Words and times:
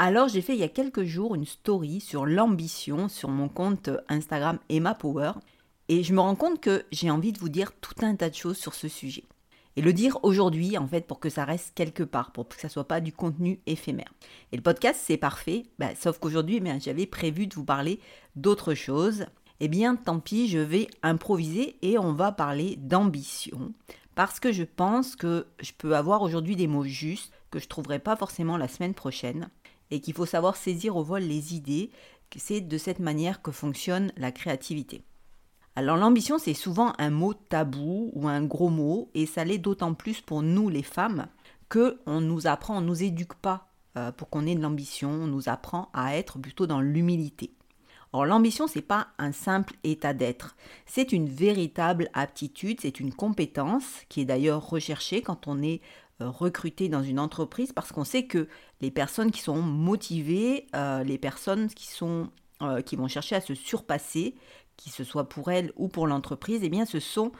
Alors 0.00 0.28
j'ai 0.28 0.42
fait 0.42 0.54
il 0.54 0.60
y 0.60 0.64
a 0.64 0.68
quelques 0.68 1.02
jours 1.02 1.34
une 1.34 1.44
story 1.44 2.00
sur 2.00 2.24
l'ambition 2.24 3.08
sur 3.08 3.30
mon 3.30 3.48
compte 3.48 3.90
Instagram 4.08 4.60
Emma 4.68 4.94
Power 4.94 5.32
et 5.88 6.04
je 6.04 6.14
me 6.14 6.20
rends 6.20 6.36
compte 6.36 6.60
que 6.60 6.84
j'ai 6.92 7.10
envie 7.10 7.32
de 7.32 7.40
vous 7.40 7.48
dire 7.48 7.72
tout 7.80 7.94
un 8.02 8.14
tas 8.14 8.30
de 8.30 8.34
choses 8.36 8.58
sur 8.58 8.74
ce 8.74 8.86
sujet. 8.86 9.24
Et 9.74 9.82
le 9.82 9.92
dire 9.92 10.18
aujourd'hui, 10.22 10.78
en 10.78 10.86
fait, 10.86 11.04
pour 11.04 11.18
que 11.18 11.28
ça 11.28 11.44
reste 11.44 11.74
quelque 11.74 12.04
part, 12.04 12.30
pour 12.30 12.48
que 12.48 12.60
ça 12.60 12.68
soit 12.68 12.86
pas 12.86 13.00
du 13.00 13.12
contenu 13.12 13.60
éphémère. 13.66 14.12
Et 14.52 14.56
le 14.56 14.62
podcast, 14.62 15.00
c'est 15.02 15.16
parfait, 15.16 15.66
bah, 15.80 15.94
sauf 15.96 16.18
qu'aujourd'hui, 16.18 16.60
eh 16.64 16.80
j'avais 16.80 17.06
prévu 17.06 17.48
de 17.48 17.54
vous 17.54 17.64
parler 17.64 17.98
d'autre 18.36 18.74
chose. 18.74 19.26
Eh 19.58 19.68
bien, 19.68 19.96
tant 19.96 20.20
pis, 20.20 20.48
je 20.48 20.58
vais 20.58 20.88
improviser 21.02 21.76
et 21.82 21.98
on 21.98 22.12
va 22.12 22.30
parler 22.30 22.76
d'ambition. 22.76 23.72
Parce 24.14 24.38
que 24.40 24.52
je 24.52 24.64
pense 24.64 25.16
que 25.16 25.46
je 25.60 25.72
peux 25.76 25.96
avoir 25.96 26.22
aujourd'hui 26.22 26.56
des 26.56 26.66
mots 26.66 26.84
justes 26.84 27.32
que 27.50 27.58
je 27.58 27.68
trouverai 27.68 27.98
pas 27.98 28.16
forcément 28.16 28.56
la 28.56 28.68
semaine 28.68 28.94
prochaine 28.94 29.48
et 29.90 30.00
qu'il 30.00 30.14
faut 30.14 30.26
savoir 30.26 30.56
saisir 30.56 30.96
au 30.96 31.02
vol 31.02 31.22
les 31.22 31.54
idées, 31.54 31.90
c'est 32.36 32.60
de 32.60 32.78
cette 32.78 32.98
manière 32.98 33.42
que 33.42 33.50
fonctionne 33.50 34.12
la 34.16 34.32
créativité. 34.32 35.02
Alors 35.76 35.96
l'ambition, 35.96 36.38
c'est 36.38 36.54
souvent 36.54 36.92
un 36.98 37.10
mot 37.10 37.34
tabou 37.34 38.10
ou 38.14 38.26
un 38.28 38.42
gros 38.42 38.68
mot, 38.68 39.10
et 39.14 39.26
ça 39.26 39.44
l'est 39.44 39.58
d'autant 39.58 39.94
plus 39.94 40.20
pour 40.20 40.42
nous 40.42 40.68
les 40.68 40.82
femmes 40.82 41.28
que 41.68 42.00
on 42.06 42.20
nous 42.20 42.46
apprend, 42.46 42.78
on 42.78 42.82
nous 42.82 43.02
éduque 43.02 43.34
pas 43.34 43.68
euh, 43.96 44.10
pour 44.10 44.28
qu'on 44.28 44.46
ait 44.46 44.54
de 44.54 44.60
l'ambition, 44.60 45.10
on 45.10 45.26
nous 45.26 45.48
apprend 45.48 45.88
à 45.92 46.16
être 46.16 46.38
plutôt 46.38 46.66
dans 46.66 46.80
l'humilité. 46.80 47.52
Or 48.12 48.24
l'ambition, 48.24 48.66
c'est 48.66 48.82
pas 48.82 49.08
un 49.18 49.32
simple 49.32 49.74
état 49.84 50.14
d'être, 50.14 50.56
c'est 50.86 51.12
une 51.12 51.28
véritable 51.28 52.08
aptitude, 52.14 52.80
c'est 52.80 53.00
une 53.00 53.12
compétence 53.12 53.84
qui 54.08 54.22
est 54.22 54.24
d'ailleurs 54.24 54.68
recherchée 54.68 55.20
quand 55.20 55.46
on 55.46 55.62
est 55.62 55.80
recruter 56.20 56.88
dans 56.88 57.02
une 57.02 57.18
entreprise 57.18 57.72
parce 57.72 57.92
qu'on 57.92 58.04
sait 58.04 58.24
que 58.24 58.48
les 58.80 58.90
personnes 58.90 59.30
qui 59.30 59.40
sont 59.40 59.62
motivées, 59.62 60.66
euh, 60.74 61.04
les 61.04 61.18
personnes 61.18 61.68
qui, 61.68 61.88
euh, 62.62 62.82
qui 62.82 62.96
vont 62.96 63.08
chercher 63.08 63.36
à 63.36 63.40
se 63.40 63.54
surpasser, 63.54 64.34
que 64.76 64.90
ce 64.90 65.04
soit 65.04 65.28
pour 65.28 65.50
elles 65.50 65.72
ou 65.76 65.88
pour 65.88 66.06
l'entreprise, 66.06 66.60
eh 66.62 66.68
bien 66.68 66.84
ce 66.84 67.00
sont 67.00 67.32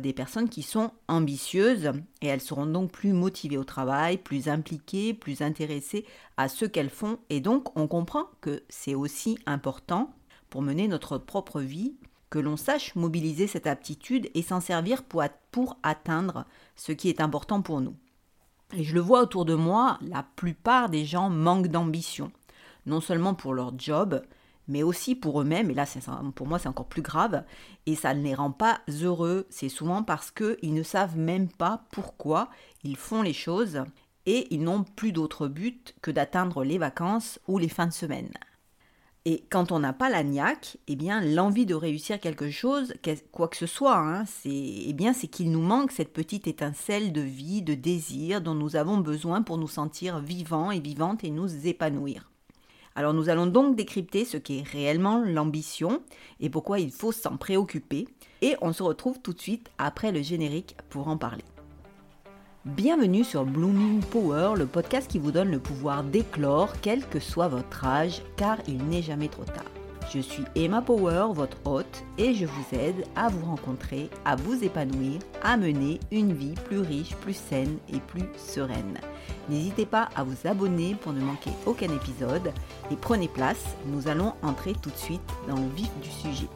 des 0.00 0.14
personnes 0.14 0.48
qui 0.48 0.62
sont 0.62 0.90
ambitieuses 1.06 1.92
et 2.22 2.28
elles 2.28 2.40
seront 2.40 2.64
donc 2.64 2.90
plus 2.90 3.12
motivées 3.12 3.58
au 3.58 3.64
travail, 3.64 4.16
plus 4.16 4.48
impliquées, 4.48 5.12
plus 5.12 5.42
intéressées 5.42 6.06
à 6.38 6.48
ce 6.48 6.64
qu'elles 6.64 6.88
font 6.88 7.18
et 7.28 7.40
donc 7.40 7.78
on 7.78 7.86
comprend 7.86 8.24
que 8.40 8.62
c'est 8.70 8.94
aussi 8.94 9.38
important 9.44 10.14
pour 10.48 10.62
mener 10.62 10.88
notre 10.88 11.18
propre 11.18 11.60
vie 11.60 11.94
que 12.30 12.38
l'on 12.38 12.56
sache 12.56 12.94
mobiliser 12.94 13.46
cette 13.46 13.66
aptitude 13.66 14.30
et 14.34 14.42
s'en 14.42 14.60
servir 14.60 15.04
pour, 15.04 15.22
pour 15.52 15.78
atteindre 15.82 16.44
ce 16.74 16.92
qui 16.92 17.08
est 17.08 17.20
important 17.20 17.62
pour 17.62 17.80
nous. 17.80 17.94
Et 18.74 18.82
je 18.82 18.94
le 18.94 19.00
vois 19.00 19.22
autour 19.22 19.44
de 19.44 19.54
moi, 19.54 19.98
la 20.02 20.24
plupart 20.34 20.88
des 20.88 21.04
gens 21.04 21.30
manquent 21.30 21.68
d'ambition, 21.68 22.32
non 22.84 23.00
seulement 23.00 23.34
pour 23.34 23.54
leur 23.54 23.78
job, 23.78 24.22
mais 24.68 24.82
aussi 24.82 25.14
pour 25.14 25.40
eux-mêmes, 25.40 25.70
et 25.70 25.74
là 25.74 25.86
pour 26.34 26.48
moi 26.48 26.58
c'est 26.58 26.68
encore 26.68 26.88
plus 26.88 27.02
grave, 27.02 27.44
et 27.86 27.94
ça 27.94 28.12
ne 28.14 28.22
les 28.22 28.34
rend 28.34 28.50
pas 28.50 28.80
heureux, 28.88 29.46
c'est 29.50 29.68
souvent 29.68 30.02
parce 30.02 30.32
qu'ils 30.32 30.74
ne 30.74 30.82
savent 30.82 31.16
même 31.16 31.48
pas 31.48 31.84
pourquoi 31.92 32.48
ils 32.82 32.96
font 32.96 33.22
les 33.22 33.32
choses, 33.32 33.84
et 34.26 34.52
ils 34.52 34.62
n'ont 34.62 34.82
plus 34.82 35.12
d'autre 35.12 35.46
but 35.46 35.94
que 36.02 36.10
d'atteindre 36.10 36.64
les 36.64 36.78
vacances 36.78 37.38
ou 37.46 37.58
les 37.58 37.68
fins 37.68 37.86
de 37.86 37.92
semaine. 37.92 38.32
Et 39.28 39.42
quand 39.50 39.72
on 39.72 39.80
n'a 39.80 39.92
pas 39.92 40.08
la 40.08 40.22
eh 40.86 40.94
bien 40.94 41.20
l'envie 41.20 41.66
de 41.66 41.74
réussir 41.74 42.20
quelque 42.20 42.48
chose, 42.48 42.94
quoi 43.32 43.48
que 43.48 43.56
ce 43.56 43.66
soit, 43.66 43.98
hein, 43.98 44.24
c'est 44.24 44.50
eh 44.52 44.92
bien 44.92 45.12
c'est 45.12 45.26
qu'il 45.26 45.50
nous 45.50 45.62
manque 45.62 45.90
cette 45.90 46.12
petite 46.12 46.46
étincelle 46.46 47.12
de 47.12 47.22
vie, 47.22 47.60
de 47.60 47.74
désir 47.74 48.40
dont 48.40 48.54
nous 48.54 48.76
avons 48.76 48.98
besoin 48.98 49.42
pour 49.42 49.58
nous 49.58 49.66
sentir 49.66 50.20
vivants 50.20 50.70
et 50.70 50.78
vivantes 50.78 51.24
et 51.24 51.30
nous 51.30 51.66
épanouir. 51.66 52.30
Alors 52.94 53.14
nous 53.14 53.28
allons 53.28 53.48
donc 53.48 53.74
décrypter 53.74 54.24
ce 54.24 54.36
qu'est 54.36 54.62
réellement 54.62 55.18
l'ambition 55.18 56.02
et 56.38 56.48
pourquoi 56.48 56.78
il 56.78 56.92
faut 56.92 57.10
s'en 57.10 57.36
préoccuper. 57.36 58.06
Et 58.42 58.54
on 58.60 58.72
se 58.72 58.84
retrouve 58.84 59.18
tout 59.20 59.32
de 59.32 59.40
suite 59.40 59.72
après 59.76 60.12
le 60.12 60.22
générique 60.22 60.76
pour 60.88 61.08
en 61.08 61.16
parler. 61.16 61.42
Bienvenue 62.66 63.22
sur 63.22 63.44
Blooming 63.44 64.00
Power, 64.00 64.54
le 64.56 64.66
podcast 64.66 65.08
qui 65.08 65.20
vous 65.20 65.30
donne 65.30 65.52
le 65.52 65.60
pouvoir 65.60 66.02
d'éclore 66.02 66.72
quel 66.82 67.06
que 67.06 67.20
soit 67.20 67.46
votre 67.46 67.84
âge, 67.84 68.22
car 68.36 68.58
il 68.66 68.78
n'est 68.86 69.02
jamais 69.02 69.28
trop 69.28 69.44
tard. 69.44 69.70
Je 70.12 70.18
suis 70.18 70.42
Emma 70.56 70.82
Power, 70.82 71.28
votre 71.32 71.58
hôte, 71.64 72.02
et 72.18 72.34
je 72.34 72.44
vous 72.44 72.64
aide 72.72 73.04
à 73.14 73.28
vous 73.28 73.46
rencontrer, 73.46 74.10
à 74.24 74.34
vous 74.34 74.64
épanouir, 74.64 75.20
à 75.44 75.56
mener 75.56 76.00
une 76.10 76.32
vie 76.32 76.56
plus 76.64 76.80
riche, 76.80 77.14
plus 77.14 77.36
saine 77.36 77.78
et 77.88 78.00
plus 78.00 78.26
sereine. 78.36 78.98
N'hésitez 79.48 79.86
pas 79.86 80.08
à 80.16 80.24
vous 80.24 80.48
abonner 80.48 80.96
pour 81.00 81.12
ne 81.12 81.20
manquer 81.20 81.52
aucun 81.66 81.94
épisode 81.94 82.52
et 82.90 82.96
prenez 82.96 83.28
place, 83.28 83.64
nous 83.86 84.08
allons 84.08 84.32
entrer 84.42 84.72
tout 84.82 84.90
de 84.90 84.96
suite 84.96 85.20
dans 85.46 85.54
le 85.54 85.68
vif 85.76 85.90
du 86.02 86.10
sujet. 86.10 86.48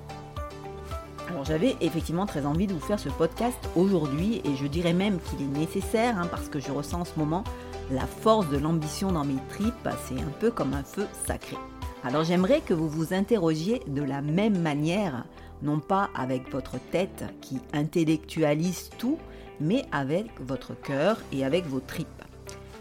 Alors 1.30 1.44
j'avais 1.44 1.76
effectivement 1.80 2.26
très 2.26 2.44
envie 2.44 2.66
de 2.66 2.72
vous 2.74 2.80
faire 2.80 2.98
ce 2.98 3.08
podcast 3.08 3.56
aujourd'hui 3.76 4.40
et 4.44 4.56
je 4.56 4.66
dirais 4.66 4.92
même 4.92 5.20
qu'il 5.20 5.40
est 5.40 5.58
nécessaire 5.58 6.18
hein, 6.18 6.26
parce 6.28 6.48
que 6.48 6.58
je 6.58 6.72
ressens 6.72 7.02
en 7.02 7.04
ce 7.04 7.16
moment 7.16 7.44
la 7.92 8.04
force 8.04 8.48
de 8.48 8.58
l'ambition 8.58 9.12
dans 9.12 9.24
mes 9.24 9.38
tripes, 9.48 9.88
c'est 10.04 10.20
un 10.20 10.32
peu 10.40 10.50
comme 10.50 10.74
un 10.74 10.82
feu 10.82 11.06
sacré. 11.26 11.56
Alors 12.02 12.24
j'aimerais 12.24 12.60
que 12.60 12.74
vous 12.74 12.88
vous 12.88 13.14
interrogiez 13.14 13.80
de 13.86 14.02
la 14.02 14.22
même 14.22 14.58
manière, 14.58 15.24
non 15.62 15.78
pas 15.78 16.10
avec 16.16 16.50
votre 16.50 16.78
tête 16.90 17.24
qui 17.40 17.60
intellectualise 17.72 18.90
tout, 18.98 19.18
mais 19.60 19.84
avec 19.92 20.26
votre 20.40 20.74
cœur 20.74 21.16
et 21.30 21.44
avec 21.44 21.64
vos 21.64 21.80
tripes. 21.80 22.08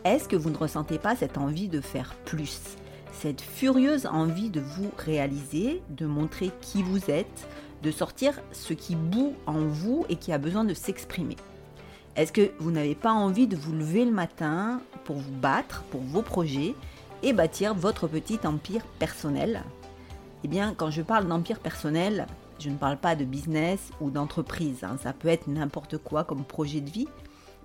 Est-ce 0.05 0.27
que 0.27 0.35
vous 0.35 0.49
ne 0.49 0.57
ressentez 0.57 0.97
pas 0.97 1.15
cette 1.15 1.37
envie 1.37 1.67
de 1.67 1.81
faire 1.81 2.15
plus? 2.25 2.78
Cette 3.21 3.41
furieuse 3.41 4.05
envie 4.05 4.49
de 4.49 4.61
vous 4.61 4.91
réaliser, 4.97 5.81
de 5.89 6.05
montrer 6.05 6.51
qui 6.61 6.81
vous 6.81 7.11
êtes, 7.11 7.49
de 7.83 7.91
sortir 7.91 8.39
ce 8.53 8.71
qui 8.71 8.95
boue 8.95 9.33
en 9.45 9.59
vous 9.59 10.05
et 10.07 10.15
qui 10.15 10.31
a 10.31 10.37
besoin 10.37 10.63
de 10.63 10.73
s'exprimer. 10.73 11.35
Est-ce 12.15 12.31
que 12.31 12.51
vous 12.59 12.71
n'avez 12.71 12.95
pas 12.95 13.11
envie 13.11 13.45
de 13.45 13.57
vous 13.57 13.73
lever 13.73 14.05
le 14.05 14.11
matin 14.11 14.79
pour 15.03 15.17
vous 15.17 15.33
battre 15.33 15.83
pour 15.91 15.99
vos 15.99 16.21
projets 16.21 16.75
et 17.21 17.33
bâtir 17.33 17.75
votre 17.75 18.07
petit 18.07 18.39
empire 18.45 18.85
personnel? 18.99 19.63
Eh 20.45 20.47
bien, 20.47 20.73
quand 20.73 20.89
je 20.89 21.01
parle 21.01 21.27
d'empire 21.27 21.59
personnel, 21.59 22.25
je 22.57 22.69
ne 22.69 22.77
parle 22.77 22.95
pas 22.95 23.17
de 23.17 23.25
business 23.25 23.89
ou 23.99 24.11
d'entreprise. 24.11 24.85
Hein. 24.85 24.95
Ça 25.03 25.11
peut 25.11 25.27
être 25.27 25.47
n'importe 25.47 25.97
quoi 25.97 26.23
comme 26.23 26.45
projet 26.45 26.79
de 26.79 26.89
vie, 26.89 27.09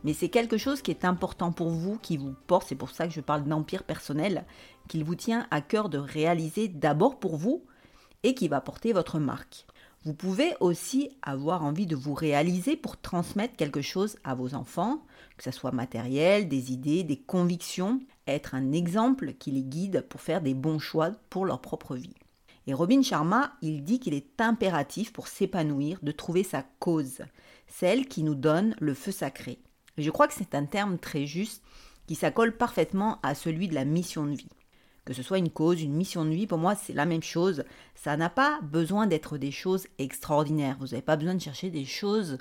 mais 0.04 0.12
c'est 0.12 0.28
quelque 0.28 0.59
chose 0.59 0.82
qui 0.82 0.91
est 0.91 1.04
important 1.04 1.50
pour 1.50 1.70
vous, 1.70 1.98
qui 1.98 2.19
vous 2.19 2.34
porte. 2.47 2.69
C'est 2.69 2.75
pour 2.75 2.91
ça 2.91 3.06
que 3.06 3.12
je 3.12 3.22
parle 3.22 3.44
d'empire 3.44 3.82
personnel, 3.82 4.44
qu'il 4.87 5.03
vous 5.03 5.15
tient 5.15 5.47
à 5.50 5.62
cœur 5.62 5.88
de 5.88 5.98
réaliser 5.98 6.69
d'abord 6.69 7.19
pour 7.19 7.37
vous 7.37 7.65
et 8.22 8.34
qui 8.34 8.48
va 8.48 8.60
porter 8.60 8.92
votre 8.92 9.19
marque. 9.19 9.66
Vous 10.04 10.12
pouvez 10.12 10.53
aussi 10.60 11.09
avoir 11.22 11.65
envie 11.65 11.87
de 11.87 11.97
vous 11.97 12.12
réaliser 12.12 12.76
pour 12.76 13.00
transmettre 13.00 13.56
quelque 13.56 13.81
chose 13.81 14.19
à 14.22 14.34
vos 14.34 14.54
enfants, 14.54 15.03
que 15.38 15.44
ce 15.44 15.50
soit 15.50 15.72
matériel, 15.72 16.47
des 16.47 16.72
idées, 16.72 17.04
des 17.04 17.16
convictions, 17.16 18.00
être 18.26 18.54
un 18.54 18.72
exemple 18.72 19.32
qui 19.32 19.50
les 19.50 19.62
guide 19.62 20.04
pour 20.10 20.21
faire 20.21 20.42
des 20.42 20.53
bons 20.53 20.78
choix 20.78 21.12
pour 21.31 21.47
leur 21.47 21.62
propre 21.62 21.97
vie. 21.97 22.15
Et 22.66 22.75
Robin 22.75 23.00
Sharma, 23.00 23.53
il 23.62 23.82
dit 23.82 23.98
qu'il 23.98 24.12
est 24.12 24.41
impératif 24.41 25.10
pour 25.10 25.28
s'épanouir 25.28 25.98
de 26.03 26.12
trouver 26.12 26.42
sa 26.42 26.62
cause, 26.78 27.22
celle 27.66 28.06
qui 28.06 28.22
nous 28.22 28.34
donne 28.34 28.76
le 28.81 28.92
feu 28.92 29.10
sacré. 29.10 29.59
Je 29.99 30.10
crois 30.10 30.28
que 30.28 30.34
c'est 30.34 30.55
un 30.55 30.65
terme 30.65 30.99
très 30.99 31.27
juste 31.27 31.62
qui 32.06 32.15
s'accole 32.15 32.56
parfaitement 32.56 33.19
à 33.22 33.34
celui 33.34 33.69
de 33.69 33.75
la 33.75 33.84
mission 33.84 34.27
de 34.27 34.37
vie 34.37 34.49
que 35.05 35.12
ce 35.12 35.22
soit 35.22 35.38
une 35.38 35.50
cause, 35.50 35.82
une 35.82 35.93
mission 35.93 36.25
de 36.25 36.31
vie, 36.31 36.47
pour 36.47 36.59
moi 36.59 36.75
c'est 36.75 36.93
la 36.93 37.06
même 37.06 37.22
chose. 37.22 37.65
Ça 37.94 38.16
n'a 38.16 38.31
pas 38.31 38.60
besoin 38.62 39.06
d'être 39.06 39.38
des 39.38 39.50
choses 39.50 39.87
extraordinaires. 39.99 40.77
Vous 40.81 40.88
n'avez 40.88 41.03
pas 41.03 41.16
besoin 41.16 41.34
de 41.34 41.41
chercher 41.41 41.71
des 41.71 41.84
choses 41.84 42.38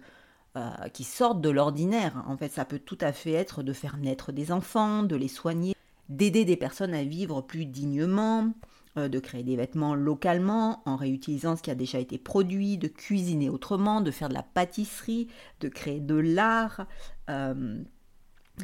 euh, 0.55 0.69
qui 0.93 1.03
sortent 1.03 1.41
de 1.41 1.49
l'ordinaire. 1.49 2.23
En 2.27 2.37
fait, 2.37 2.51
ça 2.51 2.65
peut 2.65 2.79
tout 2.79 2.97
à 3.01 3.11
fait 3.11 3.33
être 3.33 3.63
de 3.63 3.73
faire 3.73 3.97
naître 3.97 4.31
des 4.31 4.51
enfants, 4.51 5.03
de 5.03 5.15
les 5.15 5.27
soigner, 5.27 5.75
d'aider 6.09 6.45
des 6.45 6.57
personnes 6.57 6.93
à 6.93 7.03
vivre 7.03 7.41
plus 7.41 7.65
dignement, 7.65 8.53
de 8.95 9.19
créer 9.19 9.43
des 9.43 9.55
vêtements 9.55 9.95
localement 9.95 10.83
en 10.85 10.95
réutilisant 10.95 11.55
ce 11.55 11.63
qui 11.63 11.71
a 11.71 11.75
déjà 11.75 11.97
été 11.99 12.17
produit, 12.17 12.77
de 12.77 12.87
cuisiner 12.87 13.49
autrement, 13.49 14.01
de 14.01 14.11
faire 14.11 14.29
de 14.29 14.35
la 14.35 14.43
pâtisserie, 14.43 15.27
de 15.61 15.69
créer 15.69 15.99
de 15.99 16.15
l'art. 16.15 16.85
Euh, 17.29 17.81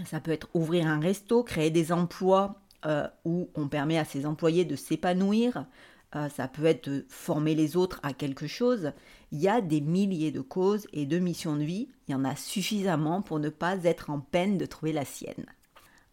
ça 0.06 0.20
peut 0.20 0.32
être 0.32 0.50
ouvrir 0.54 0.88
un 0.88 1.00
resto, 1.00 1.44
créer 1.44 1.72
des 1.72 1.92
emplois 1.92 2.62
euh, 2.86 3.08
où 3.26 3.50
on 3.56 3.68
permet 3.68 3.98
à 3.98 4.06
ses 4.06 4.26
employés 4.26 4.66
de 4.66 4.76
s'épanouir, 4.76 5.66
euh, 6.16 6.28
ça 6.30 6.48
peut 6.48 6.66
être 6.66 7.06
former 7.08 7.54
les 7.54 7.78
autres 7.78 8.00
à 8.02 8.14
quelque 8.14 8.48
chose. 8.48 8.94
Il 9.32 9.40
y 9.40 9.48
a 9.48 9.62
des 9.62 9.82
milliers 9.82 10.32
de 10.32 10.42
causes 10.42 10.88
et 10.92 11.06
de 11.06 11.20
missions 11.20 11.56
de 11.56 11.64
vie, 11.64 11.90
il 12.08 12.12
y 12.12 12.16
en 12.16 12.26
a 12.26 12.36
suffisamment 12.36 13.22
pour 13.22 13.40
ne 13.40 13.50
pas 13.50 13.84
être 13.84 14.10
en 14.10 14.20
peine 14.20 14.58
de 14.58 14.66
trouver 14.66 14.92
la 14.92 15.06
sienne. 15.06 15.46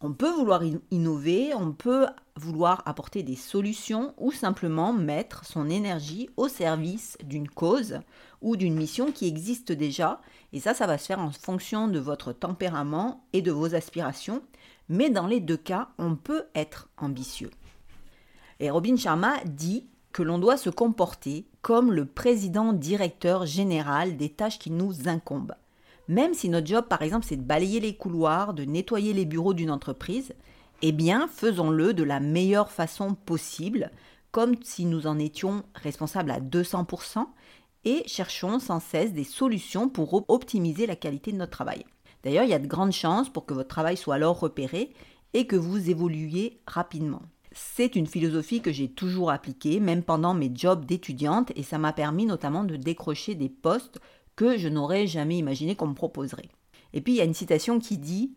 On 0.06 0.12
peut 0.12 0.30
vouloir 0.30 0.62
innover, 0.92 1.52
on 1.54 1.72
peut 1.72 2.06
vouloir 2.36 2.84
apporter 2.86 3.24
des 3.24 3.34
solutions 3.34 4.14
ou 4.18 4.30
simplement 4.30 4.92
mettre 4.92 5.44
son 5.44 5.68
énergie 5.68 6.30
au 6.36 6.46
service 6.46 7.18
d'une 7.24 7.48
cause 7.48 7.98
ou 8.40 8.54
d'une 8.56 8.76
mission 8.76 9.10
qui 9.10 9.26
existe 9.26 9.72
déjà. 9.72 10.20
Et 10.52 10.60
ça, 10.60 10.74
ça 10.74 10.86
va 10.86 10.96
se 10.96 11.06
faire 11.06 11.18
en 11.18 11.32
fonction 11.32 11.88
de 11.88 11.98
votre 11.98 12.32
tempérament 12.32 13.26
et 13.32 13.42
de 13.42 13.50
vos 13.50 13.74
aspirations 13.74 14.42
mais 14.88 15.10
dans 15.10 15.26
les 15.26 15.40
deux 15.40 15.56
cas, 15.56 15.88
on 15.98 16.14
peut 16.14 16.44
être 16.54 16.88
ambitieux. 16.96 17.50
Et 18.60 18.70
Robin 18.70 18.96
Sharma 18.96 19.38
dit 19.44 19.88
que 20.12 20.22
l'on 20.22 20.38
doit 20.38 20.56
se 20.56 20.70
comporter 20.70 21.48
comme 21.62 21.92
le 21.92 22.06
président 22.06 22.72
directeur 22.72 23.44
général 23.44 24.16
des 24.16 24.28
tâches 24.28 24.60
qui 24.60 24.70
nous 24.70 25.08
incombent. 25.08 25.56
Même 26.08 26.34
si 26.34 26.48
notre 26.48 26.66
job, 26.66 26.86
par 26.88 27.02
exemple, 27.02 27.26
c'est 27.28 27.36
de 27.36 27.42
balayer 27.42 27.80
les 27.80 27.96
couloirs, 27.96 28.54
de 28.54 28.64
nettoyer 28.64 29.12
les 29.12 29.24
bureaux 29.24 29.54
d'une 29.54 29.70
entreprise, 29.70 30.34
eh 30.82 30.92
bien, 30.92 31.26
faisons-le 31.26 31.94
de 31.94 32.02
la 32.02 32.20
meilleure 32.20 32.70
façon 32.70 33.14
possible, 33.14 33.90
comme 34.30 34.54
si 34.62 34.84
nous 34.84 35.06
en 35.06 35.18
étions 35.18 35.64
responsables 35.74 36.30
à 36.30 36.40
200%, 36.40 37.26
et 37.84 38.02
cherchons 38.06 38.58
sans 38.58 38.80
cesse 38.80 39.12
des 39.12 39.24
solutions 39.24 39.88
pour 39.88 40.24
optimiser 40.28 40.86
la 40.86 40.96
qualité 40.96 41.32
de 41.32 41.36
notre 41.38 41.52
travail. 41.52 41.84
D'ailleurs, 42.22 42.44
il 42.44 42.50
y 42.50 42.54
a 42.54 42.58
de 42.58 42.66
grandes 42.66 42.92
chances 42.92 43.28
pour 43.28 43.46
que 43.46 43.54
votre 43.54 43.68
travail 43.68 43.96
soit 43.96 44.16
alors 44.16 44.40
repéré 44.40 44.92
et 45.34 45.46
que 45.46 45.56
vous 45.56 45.90
évoluiez 45.90 46.60
rapidement. 46.66 47.22
C'est 47.52 47.96
une 47.96 48.06
philosophie 48.06 48.60
que 48.60 48.72
j'ai 48.72 48.88
toujours 48.88 49.30
appliquée, 49.30 49.80
même 49.80 50.02
pendant 50.02 50.34
mes 50.34 50.50
jobs 50.54 50.84
d'étudiante, 50.84 51.52
et 51.56 51.62
ça 51.62 51.78
m'a 51.78 51.92
permis 51.92 52.26
notamment 52.26 52.64
de 52.64 52.76
décrocher 52.76 53.34
des 53.34 53.48
postes 53.48 54.00
que 54.36 54.58
je 54.58 54.68
n'aurais 54.68 55.06
jamais 55.06 55.38
imaginé 55.38 55.74
qu'on 55.74 55.88
me 55.88 55.94
proposerait. 55.94 56.48
Et 56.92 57.00
puis 57.00 57.14
il 57.14 57.16
y 57.16 57.20
a 57.20 57.24
une 57.24 57.34
citation 57.34 57.80
qui 57.80 57.98
dit 57.98 58.32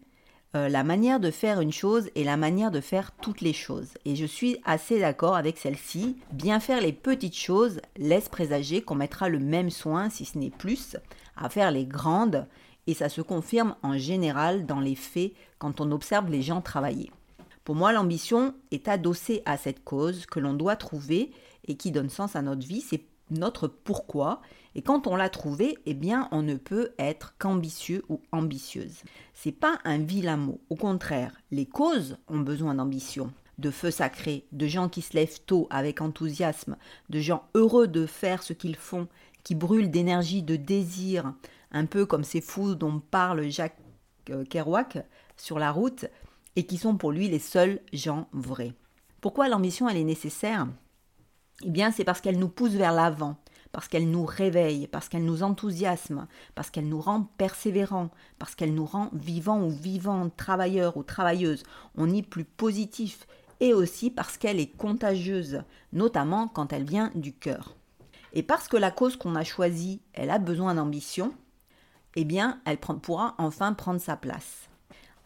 euh, 0.56 0.68
la 0.68 0.84
manière 0.84 1.19
de 1.19 1.30
faire 1.30 1.62
une 1.62 1.72
chose 1.72 2.10
est 2.16 2.24
la 2.24 2.38
manière 2.38 2.72
de 2.72 2.81
faire 2.81 3.12
toutes 3.12 3.42
les 3.42 3.54
choses. 3.54 3.90
Et 4.06 4.16
je 4.16 4.25
suis 4.25 4.57
assez 4.66 5.00
d'accord 5.00 5.36
avec 5.36 5.57
celle-ci. 5.57 6.18
Bien 6.31 6.60
faire 6.60 6.81
les 6.81 6.94
petites 6.94 7.38
choses 7.38 7.81
laisse 7.98 8.30
présager 8.30 8.81
qu'on 8.81 8.96
mettra 8.96 9.30
le 9.30 9.40
même 9.40 9.69
soin, 9.69 10.10
si 10.10 10.25
ce 10.25 10.40
n'est 10.40 10.50
plus, 10.50 10.98
à 11.38 11.50
faire 11.50 11.69
les 11.69 11.86
grandes. 11.86 12.48
Et 12.88 12.96
ça 12.96 13.10
se 13.10 13.22
confirme 13.22 13.75
en 13.84 13.98
général 14.00 14.66
dans 14.66 14.80
les 14.80 14.96
faits 14.96 15.34
quand 15.60 15.81
on 15.81 15.92
observe 15.92 16.31
les 16.31 16.42
gens 16.42 16.62
travailler. 16.62 17.12
Pour 17.63 17.75
moi, 17.75 17.94
l'ambition 17.94 18.56
est 18.72 18.88
adossée 18.88 19.44
à 19.46 19.56
cette 19.56 19.84
cause 19.84 20.25
que 20.25 20.40
l'on 20.40 20.56
doit 20.56 20.75
trouver 20.75 21.30
et 21.68 21.75
qui 21.75 21.92
donne 21.92 22.10
sens 22.10 22.36
à 22.36 22.42
notre 22.42 22.66
vie. 22.66 22.81
C'est 22.81 23.04
notre 23.30 23.68
pourquoi. 23.68 24.42
Et 24.75 24.81
quand 24.81 25.07
on 25.07 25.16
l'a 25.16 25.30
trouvé, 25.30 25.77
eh 25.86 25.94
bien, 25.94 26.27
on 26.31 26.42
ne 26.42 26.56
peut 26.56 26.92
être 27.00 27.36
qu'ambitieux 27.38 28.04
ou 28.10 28.21
ambitieuse. 28.31 29.04
C'est 29.33 29.51
pas 29.51 29.80
un 29.83 29.98
vilain 29.98 30.38
mot. 30.38 30.62
Au 30.69 30.75
contraire, 30.75 31.33
les 31.51 31.66
causes 31.66 32.18
ont 32.27 32.39
besoin 32.39 32.75
d'ambition, 32.75 33.31
de 33.57 33.71
feu 33.71 33.92
sacré, 33.92 34.45
de 34.51 34.68
gens 34.68 34.89
qui 34.89 35.01
se 35.01 35.13
lèvent 35.13 35.42
tôt 35.45 35.68
avec 35.69 36.01
enthousiasme, 36.01 36.77
de 37.10 37.19
gens 37.19 37.44
heureux 37.56 37.88
de 37.88 38.06
faire 38.06 38.44
ce 38.44 38.54
qu'ils 38.54 38.75
font, 38.75 39.07
qui 39.44 39.56
brûlent 39.56 39.92
d'énergie, 39.92 40.44
de 40.44 40.56
désir, 40.56 41.33
un 41.72 41.86
peu 41.86 42.06
comme 42.06 42.24
ces 42.24 42.42
fous 42.42 42.75
dont 42.75 43.00
parle 43.00 43.50
Jacques 43.50 43.80
euh, 44.30 44.45
Kerouac 44.45 45.00
sur 45.38 45.60
la 45.60 45.72
route, 45.72 46.06
et 46.56 46.65
qui 46.65 46.77
sont 46.77 46.98
pour 46.98 47.12
lui 47.12 47.27
les 47.30 47.39
seuls 47.39 47.80
gens 47.94 48.27
vrais. 48.33 48.74
Pourquoi 49.22 49.50
l'ambition 49.50 49.88
elle 49.89 49.98
est 49.98 50.04
nécessaire? 50.04 50.68
Eh 51.63 51.69
bien, 51.69 51.92
c'est 51.92 52.04
parce 52.04 52.22
qu'elle 52.22 52.39
nous 52.39 52.50
pousse 52.50 52.72
vers 52.72 52.94
l'avant, 52.94 53.38
parce 53.71 53.88
qu'elle 53.88 54.10
nous 54.10 54.25
réveille, 54.25 54.88
parce 54.88 55.10
qu'elle 55.10 55.25
nous 55.25 55.44
enthousiasme, 55.44 56.27
parce 56.56 56.69
qu'elle 56.69 56.89
nous 56.89 57.01
rend 57.01 57.24
persévérants, 57.38 58.10
parce 58.39 58.56
qu'elle 58.56 58.74
nous 58.74 58.86
rend 58.86 59.10
vivants 59.13 59.62
ou 59.62 59.69
vivantes, 59.69 60.36
travailleurs 60.36 60.98
ou 60.98 61.04
travailleuses. 61.04 61.63
On 61.95 62.10
y 62.10 62.24
plus 62.24 62.45
positif, 62.45 63.27
et 63.60 63.74
aussi 63.74 64.10
parce 64.10 64.38
qu'elle 64.38 64.60
est 64.60 64.75
contagieuse, 64.75 65.63
notamment 65.94 66.48
quand 66.48 66.74
elle 66.74 66.86
vient 66.86 67.12
du 67.16 67.33
cœur. 67.33 67.75
Et 68.33 68.44
parce 68.44 68.68
que 68.68 68.77
la 68.77 68.92
cause 68.92 69.18
qu'on 69.18 69.36
a 69.36 69.44
choisie, 69.44 70.01
elle 70.13 70.30
a 70.30 70.39
besoin 70.39 70.75
d'ambition, 70.75 71.33
eh 72.15 72.25
bien, 72.25 72.60
elle 72.65 72.77
pourra 72.77 73.36
enfin 73.38 73.74
prendre 73.74 74.01
sa 74.01 74.15
place. 74.15 74.69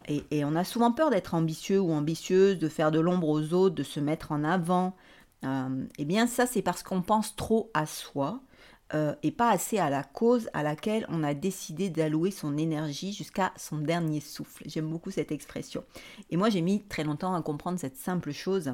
Et, 0.06 0.24
et 0.30 0.44
on 0.44 0.54
a 0.54 0.64
souvent 0.64 0.92
peur 0.92 1.10
d'être 1.10 1.34
ambitieux 1.34 1.80
ou 1.80 1.92
ambitieuse, 1.92 2.58
de 2.58 2.68
faire 2.68 2.90
de 2.90 3.00
l'ombre 3.00 3.28
aux 3.28 3.54
autres, 3.54 3.74
de 3.74 3.82
se 3.82 4.00
mettre 4.00 4.32
en 4.32 4.44
avant, 4.44 4.94
euh, 5.44 5.84
eh 5.98 6.04
bien 6.04 6.26
ça 6.26 6.46
c'est 6.46 6.62
parce 6.62 6.82
qu'on 6.82 7.02
pense 7.02 7.36
trop 7.36 7.70
à 7.74 7.86
soi 7.86 8.40
euh, 8.94 9.14
et 9.22 9.30
pas 9.30 9.50
assez 9.50 9.78
à 9.78 9.90
la 9.90 10.04
cause 10.04 10.48
à 10.52 10.62
laquelle 10.62 11.06
on 11.08 11.24
a 11.24 11.34
décidé 11.34 11.90
d'allouer 11.90 12.30
son 12.30 12.56
énergie 12.56 13.12
jusqu'à 13.12 13.52
son 13.56 13.78
dernier 13.78 14.20
souffle. 14.20 14.62
J'aime 14.66 14.88
beaucoup 14.88 15.10
cette 15.10 15.32
expression. 15.32 15.84
Et 16.30 16.36
moi 16.36 16.50
j'ai 16.50 16.60
mis 16.60 16.82
très 16.84 17.02
longtemps 17.02 17.34
à 17.34 17.42
comprendre 17.42 17.78
cette 17.78 17.96
simple 17.96 18.30
chose. 18.30 18.72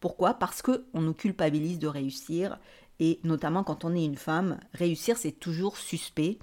Pourquoi? 0.00 0.34
Parce 0.34 0.62
que 0.62 0.86
on 0.94 1.02
nous 1.02 1.14
culpabilise 1.14 1.78
de 1.78 1.88
réussir 1.88 2.58
et 3.00 3.20
notamment 3.24 3.64
quand 3.64 3.84
on 3.84 3.94
est 3.94 4.04
une 4.04 4.16
femme, 4.16 4.60
réussir 4.72 5.16
c'est 5.16 5.32
toujours 5.32 5.76
suspect. 5.76 6.38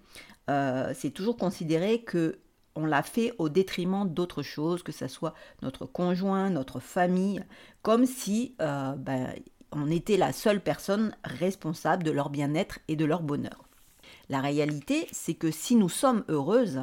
Euh, 0.49 0.93
c'est 0.93 1.11
toujours 1.11 1.37
considéré 1.37 2.03
que 2.03 2.39
on 2.75 2.85
l'a 2.85 3.01
fait 3.01 3.33
au 3.39 3.49
détriment 3.49 4.07
d'autres 4.07 4.43
choses, 4.43 4.83
que 4.83 4.91
ce 4.91 5.07
soit 5.07 5.33
notre 5.63 5.85
conjoint, 5.87 6.51
notre 6.51 6.79
famille, 6.79 7.43
comme 7.81 8.05
si 8.05 8.55
ben, 8.59 9.33
on 9.71 9.89
était 9.89 10.17
la 10.17 10.31
seule 10.31 10.61
personne 10.61 11.15
responsable 11.23 12.03
de 12.03 12.11
leur 12.11 12.29
bien-être 12.29 12.79
et 12.87 12.95
de 12.95 13.05
leur 13.05 13.21
bonheur. 13.21 13.67
La 14.29 14.41
réalité, 14.41 15.07
c'est 15.11 15.33
que 15.33 15.51
si 15.51 15.75
nous 15.75 15.89
sommes 15.89 16.23
heureuses, 16.29 16.81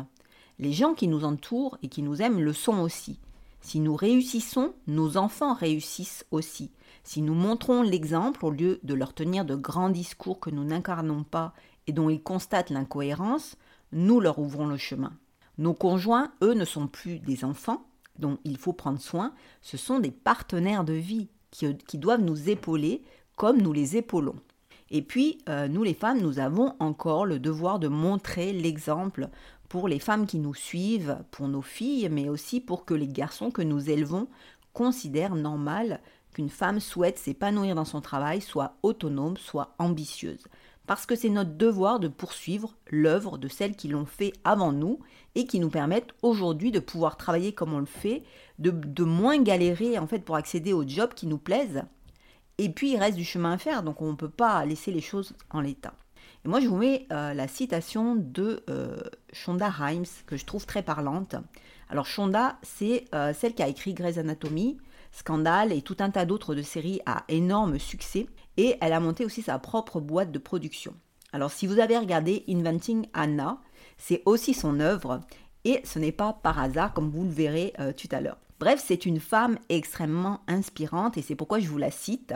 les 0.59 0.73
gens 0.73 0.95
qui 0.95 1.09
nous 1.09 1.25
entourent 1.25 1.79
et 1.83 1.89
qui 1.89 2.03
nous 2.03 2.23
aiment 2.23 2.41
le 2.41 2.53
sont 2.53 2.81
aussi. 2.81 3.19
Si 3.61 3.81
nous 3.81 3.97
réussissons, 3.97 4.75
nos 4.87 5.17
enfants 5.17 5.55
réussissent 5.55 6.27
aussi. 6.31 6.71
Si 7.03 7.23
nous 7.23 7.35
montrons 7.35 7.83
l'exemple 7.83 8.45
au 8.45 8.51
lieu 8.51 8.79
de 8.83 8.95
leur 8.95 9.15
tenir 9.15 9.45
de 9.45 9.55
grands 9.55 9.91
discours 9.91 10.41
que 10.41 10.51
nous 10.51 10.65
n'incarnons 10.65 11.25
pas 11.25 11.55
et 11.87 11.93
dont 11.93 12.11
ils 12.11 12.23
constatent 12.23 12.71
l'incohérence, 12.71 13.57
nous 13.93 14.21
leur 14.21 14.39
ouvrons 14.39 14.67
le 14.67 14.77
chemin. 14.77 15.13
Nos 15.59 15.75
conjoints, 15.75 16.33
eux, 16.43 16.55
ne 16.55 16.65
sont 16.65 16.89
plus 16.89 17.21
des 17.21 17.45
enfants 17.45 17.85
dont 18.19 18.39
il 18.45 18.59
faut 18.59 18.73
prendre 18.73 19.01
soin, 19.01 19.33
ce 19.61 19.77
sont 19.77 19.99
des 19.99 20.11
partenaires 20.11 20.85
de 20.85 20.93
vie 20.93 21.29
qui, 21.55 21.99
doivent 21.99 22.23
nous 22.23 22.51
épauler 22.51 23.03
comme 23.37 23.61
nous 23.61 23.73
les 23.73 23.97
épaulons. 23.97 24.37
Et 24.91 25.03
puis, 25.03 25.39
euh, 25.49 25.69
nous 25.69 25.83
les 25.83 25.95
femmes, 25.95 26.21
nous 26.21 26.39
avons 26.39 26.75
encore 26.79 27.27
le 27.27 27.39
devoir 27.39 27.79
de 27.79 27.89
montrer 27.89 28.53
l'exemple 28.53 29.29
pour 29.69 29.89
les 29.89 29.99
femmes 29.99 30.27
qui 30.27 30.39
nous 30.39 30.55
suivent, 30.55 31.19
pour 31.31 31.49
nos 31.49 31.63
filles, 31.63 32.09
mais 32.11 32.29
aussi 32.29 32.61
pour 32.61 32.85
que 32.85 32.95
les 32.95 33.09
garçons 33.09 33.51
que 33.51 33.63
nous 33.63 33.91
élevons 33.91 34.29
considèrent 34.73 35.37
normal 35.37 36.01
qu'une 36.33 36.51
femme 36.51 36.81
souhaite 36.81 37.19
s'épanouir 37.19 37.75
dans 37.75 37.85
son 37.85 38.01
travail, 38.01 38.41
soit 38.41 38.77
autonome, 38.83 39.37
soit 39.37 39.75
ambitieuse 39.79 40.45
parce 40.87 41.07
que 41.07 41.17
c'est 41.17 41.29
notre 41.29 41.55
devoir 41.55 41.99
de 41.99 42.09
poursuivre 42.09 42.75
l'œuvre 42.91 43.39
de 43.39 43.49
celles 43.49 43.77
qui 43.77 43.89
l'ont 43.89 44.07
fait 44.07 44.33
avant 44.45 44.73
nous 44.73 45.01
et 45.35 45.47
qui 45.47 45.59
nous 45.59 45.71
permettent 45.71 46.15
aujourd'hui 46.23 46.71
de 46.71 46.79
pouvoir 46.79 47.17
travailler 47.17 47.53
comme 47.53 47.73
on 47.73 47.79
le 47.79 47.87
fait, 47.87 48.23
de, 48.59 49.05
moins 49.05 49.43
galérer 49.43 49.99
en 49.99 50.07
fait 50.07 50.21
pour 50.21 50.37
accéder 50.37 50.73
aux 50.73 50.87
jobs 50.87 51.15
qui 51.15 51.27
nous 51.27 51.39
plaisent. 51.39 51.83
Et 52.59 52.69
puis 52.69 52.93
il 52.93 52.99
reste 52.99 53.17
du 53.17 53.25
chemin 53.25 53.53
à 53.53 53.59
faire, 53.59 53.83
donc 53.83 54.01
on 54.01 54.13
ne 54.13 54.17
peut 54.17 54.29
pas 54.29 54.65
laisser 54.65 54.93
les 54.93 55.01
choses 55.01 55.35
en 55.51 55.61
l'état. 55.61 55.95
Et 56.45 56.49
moi 56.49 56.61
je 56.61 56.69
vous 56.69 56.77
mets 56.77 57.07
euh, 57.11 57.35
la 57.35 57.49
citation 57.49 58.15
de 58.15 58.63
euh, 58.69 59.03
Shonda 59.33 59.69
Rhimes 59.69 60.05
que 60.27 60.37
je 60.37 60.45
trouve 60.45 60.67
très 60.67 60.83
parlante. 60.83 61.35
Alors 61.89 62.07
Shonda, 62.07 62.59
c'est 62.63 63.07
euh, 63.15 63.33
celle 63.35 63.55
qui 63.55 63.63
a 63.63 63.69
écrit 63.69 63.95
Grey's 63.95 64.19
Anatomy, 64.19 64.79
Scandale 65.15 65.73
et 65.73 65.81
tout 65.81 65.97
un 66.01 66.11
tas 66.11 66.25
d'autres 66.25 66.57
de 66.57 66.63
séries 66.63 67.01
à 67.07 67.23
énorme 67.29 67.79
succès 67.79 68.27
et 68.57 68.77
elle 68.81 68.93
a 68.93 68.99
monté 68.99 69.25
aussi 69.25 69.43
sa 69.43 69.61
propre 69.61 70.01
boîte 70.01 70.33
de 70.33 70.41
production. 70.41 70.93
Alors 71.33 71.53
si 71.53 71.69
vous 71.69 71.79
avez 71.79 71.97
regardé 71.97 72.45
Inventing 72.49 73.07
Anna, 73.15 73.61
c'est 73.97 74.23
aussi 74.27 74.55
son 74.55 74.81
œuvre 74.81 75.21
et 75.65 75.81
ce 75.85 76.01
n'est 76.01 76.13
pas 76.13 76.33
par 76.33 76.59
hasard 76.59 76.93
comme 76.93 77.11
vous 77.11 77.23
le 77.23 77.31
verrez 77.31 77.73
euh, 77.79 77.93
tout 77.93 78.09
à 78.11 78.21
l'heure. 78.21 78.39
Bref, 78.59 78.83
c'est 78.85 79.07
une 79.07 79.21
femme 79.21 79.57
extrêmement 79.69 80.41
inspirante 80.49 81.17
et 81.17 81.23
c'est 81.23 81.37
pourquoi 81.37 81.61
je 81.61 81.69
vous 81.69 81.79
la 81.79 81.93
cite. 81.93 82.35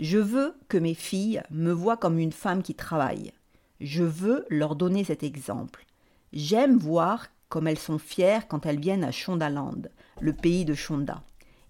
Je 0.00 0.18
veux 0.18 0.54
que 0.68 0.78
mes 0.78 0.94
filles 0.94 1.42
me 1.50 1.70
voient 1.70 1.96
comme 1.96 2.18
une 2.18 2.32
femme 2.32 2.62
qui 2.62 2.74
travaille. 2.74 3.32
Je 3.80 4.02
veux 4.02 4.46
leur 4.48 4.74
donner 4.74 5.04
cet 5.04 5.22
exemple. 5.22 5.86
J'aime 6.32 6.76
voir 6.76 7.26
comme 7.48 7.68
elles 7.68 7.78
sont 7.78 7.98
fières 7.98 8.48
quand 8.48 8.66
elles 8.66 8.80
viennent 8.80 9.04
à 9.04 9.12
Shondaland, 9.12 9.82
le 10.20 10.32
pays 10.32 10.64
de 10.64 10.74
Shonda. 10.74 11.22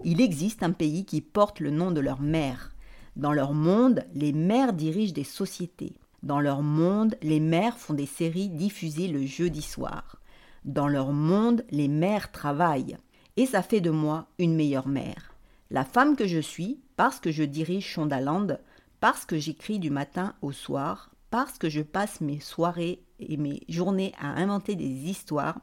Il 0.04 0.20
existe 0.20 0.62
un 0.62 0.72
pays 0.72 1.04
qui 1.04 1.20
porte 1.20 1.60
le 1.60 1.70
nom 1.70 1.90
de 1.90 2.00
leur 2.00 2.20
mère. 2.20 2.72
Dans 3.16 3.32
leur 3.32 3.54
monde, 3.54 4.04
les 4.14 4.32
mères 4.32 4.72
dirigent 4.72 5.14
des 5.14 5.24
sociétés. 5.24 5.94
Dans 6.22 6.40
leur 6.40 6.62
monde, 6.62 7.16
les 7.22 7.40
mères 7.40 7.78
font 7.78 7.94
des 7.94 8.06
séries 8.06 8.48
diffusées 8.48 9.08
le 9.08 9.24
jeudi 9.24 9.62
soir. 9.62 10.20
Dans 10.64 10.88
leur 10.88 11.12
monde, 11.12 11.64
les 11.70 11.88
mères 11.88 12.30
travaillent. 12.30 12.96
Et 13.36 13.46
ça 13.46 13.62
fait 13.62 13.80
de 13.80 13.90
moi 13.90 14.26
une 14.38 14.54
meilleure 14.54 14.88
mère. 14.88 15.32
La 15.70 15.84
femme 15.84 16.14
que 16.14 16.26
je 16.26 16.40
suis, 16.40 16.78
parce 16.96 17.18
que 17.18 17.30
je 17.30 17.42
dirige 17.42 17.86
Shondaland, 17.86 18.58
parce 19.00 19.24
que 19.24 19.38
j'écris 19.38 19.78
du 19.78 19.90
matin 19.90 20.34
au 20.42 20.52
soir, 20.52 21.10
parce 21.30 21.58
que 21.58 21.68
je 21.68 21.82
passe 21.82 22.20
mes 22.20 22.40
soirées 22.40 23.02
et 23.18 23.36
mes 23.36 23.62
journées 23.68 24.12
à 24.18 24.28
inventer 24.28 24.74
des 24.74 24.84
histoires, 24.84 25.60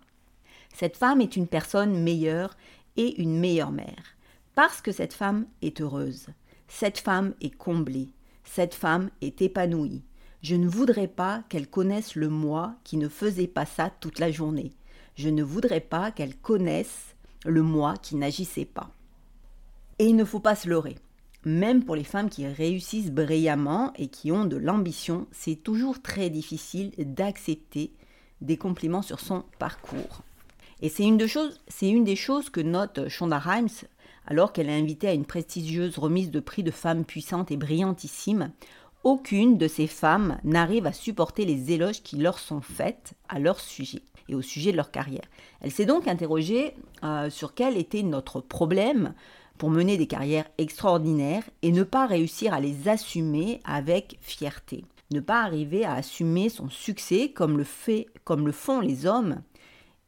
cette 0.74 0.98
femme 0.98 1.22
est 1.22 1.36
une 1.36 1.48
personne 1.48 2.02
meilleure 2.02 2.58
et 2.98 3.22
une 3.22 3.40
meilleure 3.40 3.72
mère. 3.72 4.16
Parce 4.56 4.82
que 4.82 4.92
cette 4.92 5.14
femme 5.14 5.46
est 5.62 5.82
heureuse. 5.82 6.28
Cette 6.68 6.98
femme 6.98 7.34
est 7.42 7.56
comblée, 7.56 8.10
cette 8.44 8.74
femme 8.74 9.10
est 9.22 9.42
épanouie. 9.42 10.04
Je 10.42 10.56
ne 10.56 10.68
voudrais 10.68 11.08
pas 11.08 11.44
qu'elle 11.48 11.70
connaisse 11.70 12.16
le 12.16 12.30
moi 12.30 12.76
qui 12.84 12.98
ne 12.98 13.08
faisait 13.08 13.48
pas 13.48 13.66
ça 13.66 13.92
toute 14.00 14.20
la 14.20 14.32
journée. 14.32 14.74
Je 15.16 15.30
ne 15.30 15.44
voudrais 15.44 15.80
pas 15.82 16.12
qu'elle 16.12 16.36
connaisse 16.36 17.16
le 17.46 17.62
moi 17.62 17.96
qui 18.02 18.16
n'agissait 18.16 18.66
pas. 18.66 18.90
Et 20.00 20.06
il 20.06 20.16
ne 20.16 20.26
faut 20.26 20.40
pas 20.40 20.56
se 20.56 20.68
leurrer. 20.68 20.98
même 21.46 21.84
pour 21.84 21.96
les 21.96 22.06
femmes 22.06 22.30
qui 22.30 22.48
réussissent 22.48 23.12
brillamment 23.12 23.92
et 23.98 24.08
qui 24.08 24.32
ont 24.32 24.46
de 24.46 24.56
l'ambition, 24.56 25.28
c'est 25.32 25.58
toujours 25.58 26.02
très 26.02 26.30
difficile 26.30 26.92
d'accepter 26.98 27.92
des 28.40 28.56
compliments 28.56 29.02
sur 29.02 29.20
son 29.20 29.44
parcours. 29.60 30.22
Et 30.82 30.90
c'est 30.90 31.04
une, 31.04 31.20
une, 31.82 32.04
des 32.04 32.16
choses 32.16 32.50
que 32.50 32.62
note 32.62 33.08
Shonda 33.10 33.40
Rhimes 33.40 33.70
alors 34.28 34.54
qu'elle 34.54 34.70
est 34.70 34.80
invitée 34.80 35.08
à 35.08 35.14
une 35.14 35.26
prestigieuse 35.26 35.98
remise 35.98 36.32
de 36.32 36.40
prix 36.40 36.64
de 36.64 36.72
femmes 36.72 37.06
puissantes 37.06 37.52
et 37.52 37.58
brillantissimes. 37.58 38.52
Aucune 39.04 39.58
de 39.58 39.68
ces 39.68 39.88
femmes 39.88 40.38
n'arrive 40.44 40.86
à 40.86 40.94
supporter 40.94 41.46
les 41.46 41.72
éloges 41.72 42.04
qui 42.04 42.18
leur 42.18 42.40
sont 42.40 42.62
faits 42.62 43.14
à 43.28 43.40
leur 43.40 43.60
sujet 43.60 44.02
et 44.30 44.36
au 44.36 44.42
sujet 44.42 44.72
de 44.72 44.78
leur 44.78 44.92
carrière. 44.92 45.26
Elle 45.62 45.72
s'est 45.72 45.86
donc 45.86 46.08
interrogée 46.08 46.74
euh, 47.04 47.30
sur 47.30 47.54
quel 47.54 47.78
était 47.78 48.04
notre 48.04 48.40
problème 48.40 49.14
pour 49.58 49.70
mener 49.70 49.98
des 49.98 50.08
carrières 50.08 50.50
extraordinaires 50.58 51.44
et 51.62 51.72
ne 51.72 51.84
pas 51.84 52.06
réussir 52.06 52.54
à 52.54 52.60
les 52.60 52.88
assumer 52.88 53.60
avec 53.66 54.18
fierté. 54.22 54.86
Ne 55.12 55.20
pas 55.20 55.44
arriver 55.44 55.86
à 55.86 55.94
assumer 55.94 56.50
son 56.50 56.70
succès 56.70 57.30
comme 57.30 57.58
le, 57.58 57.64
fait, 57.64 58.08
comme 58.24 58.46
le 58.46 58.52
font 58.52 58.80
les 58.80 59.06
hommes 59.06 59.42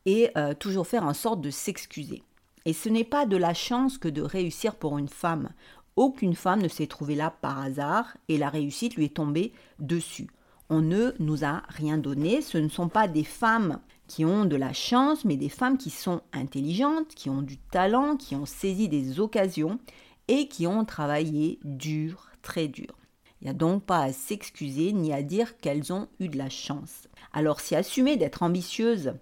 et 0.05 0.29
euh, 0.37 0.53
toujours 0.53 0.87
faire 0.87 1.03
en 1.03 1.13
sorte 1.13 1.41
de 1.41 1.49
s'excuser. 1.49 2.23
Et 2.65 2.73
ce 2.73 2.89
n'est 2.89 3.03
pas 3.03 3.25
de 3.25 3.37
la 3.37 3.53
chance 3.53 3.97
que 3.97 4.07
de 4.07 4.21
réussir 4.21 4.75
pour 4.75 4.97
une 4.97 5.07
femme. 5.07 5.49
Aucune 5.95 6.35
femme 6.35 6.61
ne 6.61 6.67
s'est 6.67 6.87
trouvée 6.87 7.15
là 7.15 7.29
par 7.29 7.59
hasard 7.59 8.17
et 8.27 8.37
la 8.37 8.49
réussite 8.49 8.95
lui 8.95 9.05
est 9.05 9.15
tombée 9.15 9.53
dessus. 9.79 10.27
On 10.69 10.81
ne 10.81 11.11
nous 11.19 11.45
a 11.45 11.61
rien 11.69 11.97
donné, 11.97 12.41
ce 12.41 12.57
ne 12.57 12.69
sont 12.69 12.89
pas 12.89 13.07
des 13.07 13.23
femmes 13.23 13.79
qui 14.07 14.25
ont 14.25 14.45
de 14.45 14.55
la 14.55 14.73
chance, 14.73 15.23
mais 15.23 15.37
des 15.37 15.49
femmes 15.49 15.77
qui 15.77 15.91
sont 15.91 16.21
intelligentes, 16.33 17.13
qui 17.15 17.29
ont 17.29 17.43
du 17.43 17.57
talent, 17.57 18.17
qui 18.17 18.35
ont 18.35 18.47
saisi 18.47 18.89
des 18.89 19.19
occasions 19.19 19.79
et 20.27 20.47
qui 20.47 20.65
ont 20.65 20.83
travaillé 20.85 21.59
dur, 21.63 22.29
très 22.41 22.67
dur. 22.67 22.95
Il 23.41 23.45
n'y 23.45 23.51
a 23.51 23.53
donc 23.53 23.83
pas 23.83 23.99
à 23.99 24.11
s'excuser 24.11 24.91
ni 24.91 25.13
à 25.13 25.21
dire 25.21 25.57
qu'elles 25.57 25.93
ont 25.93 26.07
eu 26.19 26.29
de 26.29 26.37
la 26.37 26.49
chance. 26.49 27.07
Alors 27.31 27.59
si 27.59 27.75
assumer 27.75 28.17
d'être 28.17 28.41
ambitieuse 28.41 29.13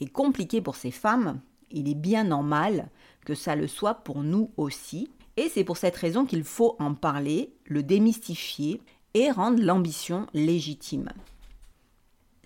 est 0.00 0.10
compliqué 0.10 0.60
pour 0.60 0.74
ces 0.74 0.90
femmes, 0.90 1.40
il 1.70 1.88
est 1.88 1.94
bien 1.94 2.24
normal 2.24 2.88
que 3.24 3.34
ça 3.34 3.56
le 3.56 3.66
soit 3.66 3.94
pour 3.94 4.22
nous 4.22 4.50
aussi. 4.56 5.10
Et 5.36 5.48
c'est 5.48 5.64
pour 5.64 5.76
cette 5.76 5.96
raison 5.96 6.26
qu'il 6.26 6.44
faut 6.44 6.76
en 6.78 6.94
parler, 6.94 7.52
le 7.64 7.82
démystifier 7.82 8.80
et 9.14 9.30
rendre 9.30 9.62
l'ambition 9.62 10.26
légitime 10.34 11.10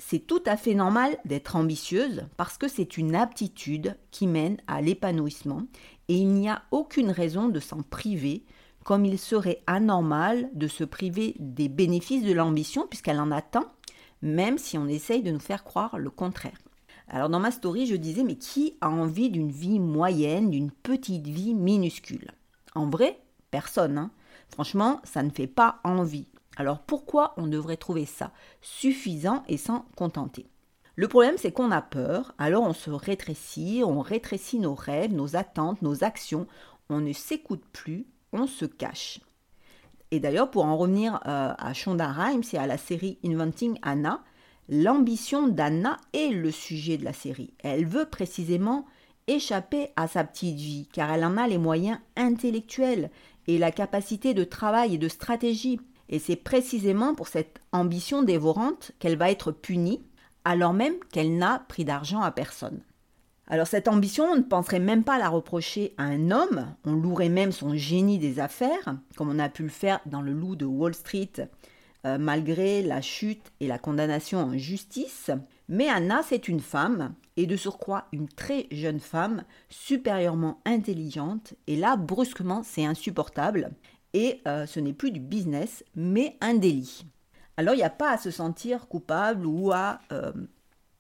c'est 0.07 0.27
tout 0.27 0.43
à 0.47 0.57
fait 0.57 0.75
normal 0.75 1.17
d'être 1.25 1.57
ambitieuse 1.57 2.27
parce 2.37 2.59
que 2.59 2.69
c'est 2.69 2.99
une 2.99 3.15
aptitude 3.15 3.97
qui 4.11 4.27
mène 4.27 4.59
à 4.67 4.83
l'épanouissement 4.83 5.63
et 6.09 6.17
il 6.17 6.29
n'y 6.29 6.49
a 6.49 6.63
aucune 6.71 7.11
raison 7.11 7.49
de 7.49 7.61
s'en 7.61 7.83
priver 7.83 8.45
comme 8.85 9.07
il 9.07 9.19
serait 9.19 9.63
anormal 9.67 10.51
de 10.53 10.69
se 10.69 10.85
priver 10.85 11.37
des 11.39 11.69
bénéfices 11.69 12.25
de 12.25 12.33
l'ambition 12.33 12.87
puisqu'elle 12.87 13.21
en 13.21 13.31
attend, 13.31 13.65
même 14.21 14.59
si 14.59 14.77
on 14.77 14.89
essaye 14.89 15.23
de 15.23 15.31
nous 15.31 15.41
faire 15.41 15.65
croire 15.65 15.97
le 15.97 16.11
contraire. 16.11 16.59
Alors 17.09 17.29
dans 17.29 17.41
ma 17.41 17.51
story, 17.51 17.87
je 17.87 17.97
disais, 17.97 18.25
mais 18.25 18.37
qui 18.37 18.77
a 18.81 18.89
envie 18.89 19.31
d'une 19.31 19.51
vie 19.51 19.79
moyenne, 19.79 20.51
d'une 20.51 20.71
petite 20.71 21.27
vie 21.27 21.55
minuscule? 21.55 22.31
En 22.75 22.89
vrai, 22.89 23.21
personne. 23.51 23.99
Hein. 23.99 24.11
Franchement, 24.49 25.01
ça 25.05 25.23
ne 25.23 25.31
fait 25.31 25.47
pas 25.47 25.81
envie. 25.85 26.27
Alors 26.57 26.81
pourquoi 26.81 27.35
on 27.37 27.47
devrait 27.47 27.77
trouver 27.77 28.07
ça 28.07 28.31
suffisant 28.63 29.43
et 29.49 29.57
s'en 29.57 29.87
contenter? 29.97 30.47
Le 30.97 31.09
problème 31.09 31.37
c'est 31.37 31.51
qu'on 31.51 31.73
a 31.73 31.83
peur, 31.83 32.35
alors 32.39 32.63
on 32.63 32.73
se 32.73 32.91
rétrécit, 32.91 33.83
on 33.85 34.01
rétrécit 34.01 34.61
nos 34.61 34.75
rêves, 34.75 35.13
nos 35.13 35.35
attentes, 35.35 35.83
nos 35.83 36.05
actions, 36.05 36.47
on 36.89 37.01
ne 37.01 37.13
s'écoute 37.13 37.65
plus, 37.73 38.07
on 38.33 38.47
se 38.47 38.65
cache. 38.65 39.21
Et 40.13 40.21
d'ailleurs 40.21 40.53
pour 40.53 40.65
en 40.65 40.77
revenir 40.77 41.15
euh, 41.27 41.53
à 41.59 41.73
Shonda 41.73 42.13
Rhimes 42.13 42.45
et 42.53 42.59
à 42.59 42.69
la 42.69 42.79
série 42.79 43.19
Inventing 43.25 43.79
Anna, 43.83 44.23
l'ambition 44.69 45.49
d'Anna 45.49 45.99
est 46.13 46.31
le 46.31 46.51
sujet 46.51 46.97
de 46.97 47.05
la 47.05 47.13
série. 47.13 47.53
Elle 47.63 47.87
veut 47.87 48.07
précisément 48.07 48.87
échapper 49.27 49.89
à 49.97 50.07
sa 50.09 50.25
petite 50.25 50.57
vie 50.57 50.89
car 50.93 51.11
elle 51.11 51.25
en 51.25 51.37
a 51.37 51.47
les 51.47 51.59
moyens 51.59 51.99
intellectuels 52.17 53.11
et 53.47 53.59
la 53.59 53.73
capacité 53.73 54.35
de 54.35 54.45
travail 54.45 54.95
et 54.95 54.99
de 54.99 55.09
stratégie. 55.09 55.81
Et 56.09 56.19
c'est 56.19 56.37
précisément 56.37 57.15
pour 57.15 57.29
cette 57.29 57.61
ambition 57.73 58.23
dévorante 58.23 58.93
qu'elle 58.99 59.17
va 59.17 59.31
être 59.31 59.53
punie, 59.53 60.03
alors 60.45 60.75
même 60.75 60.97
qu'elle 61.13 61.37
n'a 61.39 61.65
pris 61.69 61.85
d'argent 61.85 62.21
à 62.21 62.31
personne. 62.31 62.83
Alors 63.47 63.67
cette 63.67 63.89
ambition, 63.89 64.25
on 64.25 64.37
ne 64.37 64.43
penserait 64.43 64.81
même 64.81 65.05
pas 65.05 65.19
la 65.19 65.29
reprocher 65.29 65.95
à 65.99 66.05
un 66.05 66.31
homme, 66.31 66.75
on 66.85 66.95
louerait 66.95 67.29
même 67.29 67.53
son 67.53 67.75
génie 67.75 68.19
des 68.19 68.41
affaires, 68.41 68.97
comme 69.17 69.31
on 69.31 69.39
a 69.39 69.51
pu 69.51 69.63
le 69.63 69.69
faire 69.69 70.01
dans 70.07 70.23
le 70.23 70.33
loup 70.33 70.57
de 70.57 70.65
Wall 70.65 70.95
Street, 70.95 71.33
euh, 72.07 72.19
malgré 72.19 72.83
la 72.83 73.01
chute 73.01 73.53
et 73.61 73.67
la 73.67 73.79
condamnation 73.79 74.39
en 74.39 74.57
justice. 74.57 75.31
Mais 75.69 75.89
Anna, 75.89 76.23
c'est 76.23 76.49
une 76.49 76.61
femme, 76.61 77.15
et 77.37 77.47
de 77.47 77.57
surcroît 77.57 78.07
une 78.13 78.29
très 78.29 78.67
jeune 78.71 79.01
femme, 79.01 79.45
supérieurement 79.69 80.61
intelligente, 80.65 81.55
et 81.67 81.77
là, 81.77 81.97
brusquement, 81.97 82.63
c'est 82.63 82.85
insupportable 82.85 83.71
et 84.15 84.41
euh, 84.47 84.65
ce 84.65 84.81
n'est 84.81 84.95
plus 84.95 85.11
du 85.11 85.21
business, 85.21 85.85
mais 85.95 86.39
un 86.41 86.55
délit. 86.55 87.05
Alors 87.57 87.75
il 87.75 87.79
n'y 87.79 87.83
a 87.83 87.91
pas 87.91 88.13
à 88.13 88.19
se 88.19 88.31
sentir 88.31 88.89
coupable 88.89 89.45
ou 89.45 89.73
à, 89.73 90.01
euh, 90.13 90.33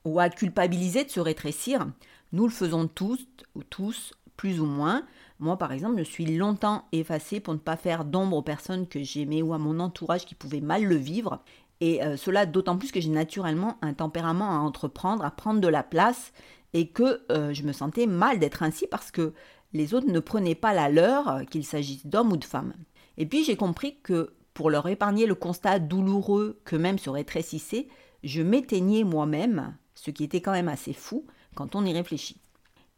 ou 0.04 0.20
à 0.20 0.28
culpabiliser 0.28 1.04
de 1.04 1.10
se 1.10 1.20
rétrécir. 1.20 1.86
Nous 2.32 2.44
le 2.44 2.52
faisons 2.52 2.86
tous, 2.88 3.26
ou 3.54 3.62
tous, 3.62 4.12
plus 4.36 4.60
ou 4.60 4.66
moins. 4.66 5.06
Moi, 5.40 5.56
par 5.56 5.72
exemple, 5.72 5.98
je 5.98 6.04
suis 6.04 6.26
longtemps 6.26 6.84
effacée 6.92 7.40
pour 7.40 7.54
ne 7.54 7.58
pas 7.58 7.76
faire 7.76 8.04
d'ombre 8.04 8.36
aux 8.36 8.42
personnes 8.42 8.86
que 8.86 9.02
j'aimais 9.02 9.42
ou 9.42 9.52
à 9.52 9.58
mon 9.58 9.80
entourage 9.80 10.24
qui 10.24 10.34
pouvaient 10.34 10.60
mal 10.60 10.84
le 10.84 10.96
vivre. 10.96 11.42
Et 11.80 12.02
euh, 12.02 12.16
cela 12.16 12.46
d'autant 12.46 12.78
plus 12.78 12.92
que 12.92 13.00
j'ai 13.00 13.10
naturellement 13.10 13.76
un 13.82 13.94
tempérament 13.94 14.50
à 14.50 14.58
entreprendre, 14.58 15.24
à 15.24 15.30
prendre 15.30 15.60
de 15.60 15.68
la 15.68 15.82
place, 15.82 16.32
et 16.72 16.88
que 16.88 17.20
je 17.30 17.62
me 17.62 17.72
sentais 17.72 18.06
mal 18.06 18.40
d'être 18.40 18.64
ainsi 18.64 18.88
parce 18.88 19.12
que 19.12 19.32
les 19.72 19.94
autres 19.94 20.10
ne 20.10 20.20
prenaient 20.20 20.54
pas 20.56 20.74
la 20.74 20.88
leur, 20.88 21.46
qu'il 21.46 21.64
s'agisse 21.64 22.04
d'hommes 22.06 22.32
ou 22.32 22.36
de 22.36 22.44
femmes. 22.44 22.74
Et 23.16 23.26
puis 23.26 23.44
j'ai 23.44 23.56
compris 23.56 23.96
que 24.02 24.34
pour 24.54 24.70
leur 24.70 24.88
épargner 24.88 25.26
le 25.26 25.34
constat 25.34 25.78
douloureux 25.78 26.60
que 26.64 26.76
même 26.76 26.98
se 26.98 27.10
rétrécissait, 27.10 27.88
je 28.22 28.42
m'éteignais 28.42 29.04
moi-même, 29.04 29.76
ce 29.94 30.10
qui 30.10 30.24
était 30.24 30.40
quand 30.40 30.52
même 30.52 30.68
assez 30.68 30.92
fou 30.92 31.26
quand 31.54 31.74
on 31.76 31.84
y 31.84 31.92
réfléchit. 31.92 32.40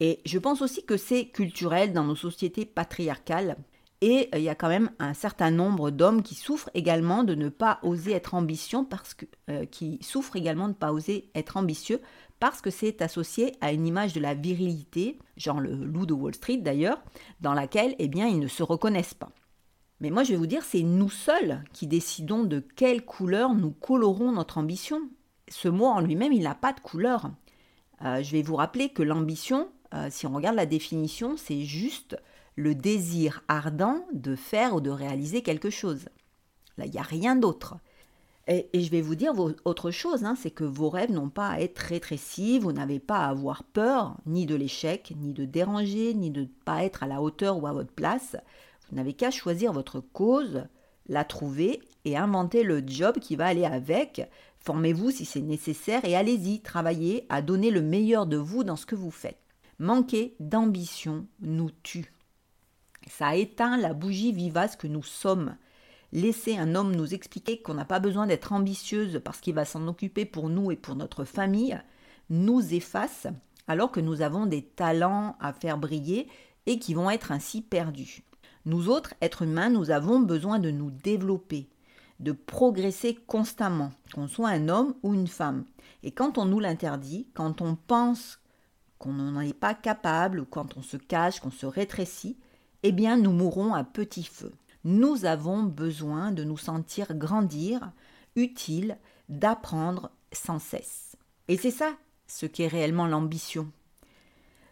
Et 0.00 0.20
je 0.24 0.38
pense 0.38 0.62
aussi 0.62 0.84
que 0.84 0.96
c'est 0.96 1.28
culturel 1.28 1.92
dans 1.92 2.04
nos 2.04 2.16
sociétés 2.16 2.66
patriarcales. 2.66 3.56
Et 4.02 4.28
euh, 4.34 4.38
il 4.38 4.44
y 4.44 4.50
a 4.50 4.54
quand 4.54 4.68
même 4.68 4.90
un 4.98 5.14
certain 5.14 5.50
nombre 5.50 5.90
d'hommes 5.90 6.22
qui 6.22 6.34
souffrent 6.34 6.70
également 6.74 7.24
de 7.24 7.34
ne 7.34 7.48
pas 7.48 7.78
oser 7.82 8.12
être 8.12 8.34
ambitieux 8.34 8.84
parce 8.88 9.14
que 9.14 9.24
euh, 9.48 9.64
également 10.34 10.68
de 10.68 10.74
pas 10.74 10.92
oser 10.92 11.30
être 11.34 11.56
ambitieux 11.56 12.00
parce 12.38 12.60
que 12.60 12.70
c'est 12.70 13.00
associé 13.00 13.54
à 13.62 13.72
une 13.72 13.86
image 13.86 14.12
de 14.12 14.20
la 14.20 14.34
virilité, 14.34 15.18
genre 15.38 15.60
le 15.60 15.74
loup 15.74 16.04
de 16.04 16.12
Wall 16.12 16.34
Street 16.34 16.58
d'ailleurs, 16.58 17.02
dans 17.40 17.54
laquelle 17.54 17.94
eh 17.98 18.08
bien 18.08 18.26
ils 18.26 18.40
ne 18.40 18.48
se 18.48 18.62
reconnaissent 18.62 19.14
pas. 19.14 19.32
Mais 20.00 20.10
moi, 20.10 20.24
je 20.24 20.32
vais 20.32 20.36
vous 20.36 20.46
dire, 20.46 20.62
c'est 20.62 20.82
nous 20.82 21.08
seuls 21.08 21.64
qui 21.72 21.86
décidons 21.86 22.44
de 22.44 22.60
quelle 22.60 23.04
couleur 23.04 23.54
nous 23.54 23.70
colorons 23.70 24.32
notre 24.32 24.58
ambition. 24.58 25.00
Ce 25.48 25.68
mot 25.68 25.86
en 25.86 26.00
lui-même, 26.00 26.34
il 26.34 26.42
n'a 26.42 26.54
pas 26.54 26.74
de 26.74 26.80
couleur. 26.80 27.30
Euh, 28.04 28.22
je 28.22 28.32
vais 28.32 28.42
vous 28.42 28.56
rappeler 28.56 28.90
que 28.90 29.02
l'ambition, 29.02 29.70
euh, 29.94 30.08
si 30.10 30.26
on 30.26 30.34
regarde 30.34 30.56
la 30.56 30.66
définition, 30.66 31.36
c'est 31.36 31.62
juste 31.62 32.16
le 32.56 32.74
désir 32.74 33.42
ardent 33.48 34.04
de 34.12 34.34
faire 34.34 34.74
ou 34.74 34.80
de 34.80 34.90
réaliser 34.90 35.42
quelque 35.42 35.70
chose. 35.70 36.06
Là, 36.78 36.86
il 36.86 36.92
n'y 36.92 36.98
a 36.98 37.02
rien 37.02 37.36
d'autre. 37.36 37.76
Et, 38.48 38.68
je 38.74 38.90
vais 38.90 39.00
vous 39.00 39.16
dire 39.16 39.32
autre 39.64 39.90
chose, 39.90 40.24
hein, 40.24 40.36
c'est 40.40 40.52
que 40.52 40.62
vos 40.62 40.88
rêves 40.88 41.10
n'ont 41.10 41.30
pas 41.30 41.48
à 41.48 41.60
être 41.60 41.78
rétrécis, 41.78 42.60
vous 42.60 42.72
n'avez 42.72 43.00
pas 43.00 43.18
à 43.18 43.28
avoir 43.28 43.64
peur 43.64 44.16
ni 44.24 44.46
de 44.46 44.54
l'échec, 44.54 45.12
ni 45.16 45.32
de 45.32 45.44
déranger, 45.44 46.14
ni 46.14 46.30
de 46.30 46.42
ne 46.42 46.46
pas 46.64 46.84
être 46.84 47.02
à 47.02 47.08
la 47.08 47.20
hauteur 47.20 47.60
ou 47.60 47.66
à 47.66 47.72
votre 47.72 47.92
place. 47.92 48.36
Vous 48.88 48.96
n'avez 48.96 49.14
qu'à 49.14 49.32
choisir 49.32 49.72
votre 49.72 49.98
cause, 49.98 50.64
la 51.08 51.24
trouver 51.24 51.80
et 52.04 52.16
inventer 52.16 52.62
le 52.62 52.86
job 52.86 53.18
qui 53.18 53.34
va 53.34 53.46
aller 53.46 53.64
avec. 53.64 54.28
Formez-vous 54.60 55.10
si 55.10 55.24
c'est 55.24 55.40
nécessaire 55.40 56.04
et 56.04 56.14
allez-y, 56.14 56.60
travaillez 56.60 57.26
à 57.28 57.42
donner 57.42 57.72
le 57.72 57.82
meilleur 57.82 58.26
de 58.26 58.36
vous 58.36 58.62
dans 58.62 58.76
ce 58.76 58.86
que 58.86 58.94
vous 58.94 59.10
faites. 59.10 59.45
Manquer 59.78 60.34
d'ambition 60.40 61.26
nous 61.40 61.70
tue. 61.82 62.12
Ça 63.08 63.36
éteint 63.36 63.76
la 63.76 63.92
bougie 63.92 64.32
vivace 64.32 64.74
que 64.74 64.86
nous 64.86 65.02
sommes. 65.02 65.56
Laisser 66.12 66.56
un 66.56 66.74
homme 66.74 66.96
nous 66.96 67.12
expliquer 67.12 67.60
qu'on 67.60 67.74
n'a 67.74 67.84
pas 67.84 68.00
besoin 68.00 68.26
d'être 68.26 68.52
ambitieuse 68.52 69.20
parce 69.22 69.40
qu'il 69.40 69.54
va 69.54 69.64
s'en 69.64 69.86
occuper 69.86 70.24
pour 70.24 70.48
nous 70.48 70.70
et 70.70 70.76
pour 70.76 70.94
notre 70.94 71.24
famille 71.24 71.78
nous 72.30 72.74
efface 72.74 73.26
alors 73.68 73.90
que 73.90 74.00
nous 74.00 74.22
avons 74.22 74.46
des 74.46 74.62
talents 74.62 75.36
à 75.40 75.52
faire 75.52 75.76
briller 75.76 76.28
et 76.66 76.78
qui 76.78 76.94
vont 76.94 77.10
être 77.10 77.32
ainsi 77.32 77.60
perdus. 77.60 78.22
Nous 78.64 78.88
autres, 78.88 79.14
êtres 79.20 79.42
humains, 79.42 79.70
nous 79.70 79.90
avons 79.90 80.20
besoin 80.20 80.58
de 80.58 80.70
nous 80.70 80.90
développer, 80.90 81.68
de 82.18 82.32
progresser 82.32 83.14
constamment, 83.26 83.92
qu'on 84.14 84.26
soit 84.26 84.48
un 84.48 84.68
homme 84.68 84.94
ou 85.02 85.14
une 85.14 85.28
femme. 85.28 85.64
Et 86.02 86.10
quand 86.10 86.38
on 86.38 86.46
nous 86.46 86.60
l'interdit, 86.60 87.28
quand 87.34 87.60
on 87.60 87.76
pense 87.76 88.40
qu'on 88.98 89.12
n'en 89.12 89.40
est 89.40 89.52
pas 89.52 89.74
capable, 89.74 90.40
ou 90.40 90.44
quand 90.44 90.76
on 90.76 90.82
se 90.82 90.96
cache, 90.96 91.40
qu'on 91.40 91.50
se 91.50 91.66
rétrécit, 91.66 92.36
eh 92.82 92.92
bien 92.92 93.16
nous 93.16 93.32
mourrons 93.32 93.74
à 93.74 93.84
petit 93.84 94.24
feu. 94.24 94.52
Nous 94.84 95.24
avons 95.24 95.62
besoin 95.62 96.32
de 96.32 96.44
nous 96.44 96.56
sentir 96.58 97.14
grandir, 97.14 97.90
utile, 98.36 98.98
d'apprendre 99.28 100.10
sans 100.32 100.58
cesse. 100.58 101.16
Et 101.48 101.56
c'est 101.56 101.70
ça 101.70 101.92
ce 102.28 102.46
qu'est 102.46 102.68
réellement 102.68 103.06
l'ambition. 103.06 103.70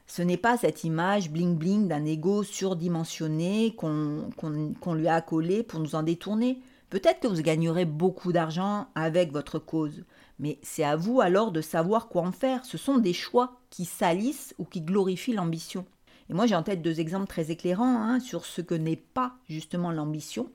Ce 0.07 0.23
n'est 0.23 0.37
pas 0.37 0.57
cette 0.57 0.85
image 0.85 1.31
bling-bling 1.31 1.89
d'un 1.89 2.05
ego 2.05 2.43
surdimensionné 2.43 3.75
qu'on 3.75 4.95
lui 4.95 5.09
a 5.09 5.15
accolé 5.15 5.63
pour 5.63 5.81
nous 5.81 5.95
en 5.95 6.03
détourner. 6.03 6.61
Peut-être 6.95 7.19
que 7.19 7.27
vous 7.27 7.43
gagnerez 7.43 7.87
beaucoup 7.87 8.33
d'argent 8.33 8.87
avec 8.95 9.33
votre 9.33 9.59
cause, 9.59 10.05
mais 10.39 10.61
c'est 10.63 10.85
à 10.85 10.95
vous 10.95 11.21
alors 11.21 11.51
de 11.51 11.61
savoir 11.61 12.07
quoi 12.07 12.23
en 12.23 12.31
faire. 12.31 12.65
Ce 12.65 12.79
sont 12.79 12.99
des 12.99 13.13
choix 13.13 13.59
qui 13.69 13.85
salissent 13.85 14.55
ou 14.59 14.65
qui 14.65 14.81
glorifient 14.81 15.33
l'ambition. 15.33 15.87
Et 16.31 16.35
moi 16.35 16.47
j'ai 16.47 16.55
en 16.55 16.63
tête 16.63 16.83
deux 16.83 17.01
exemples 17.01 17.27
très 17.27 17.51
éclairants 17.51 18.01
hein, 18.01 18.21
sur 18.21 18.45
ce 18.45 18.61
que 18.61 18.77
n'est 18.77 18.95
pas 18.95 19.33
justement 19.49 19.91
l'ambition. 19.91 20.53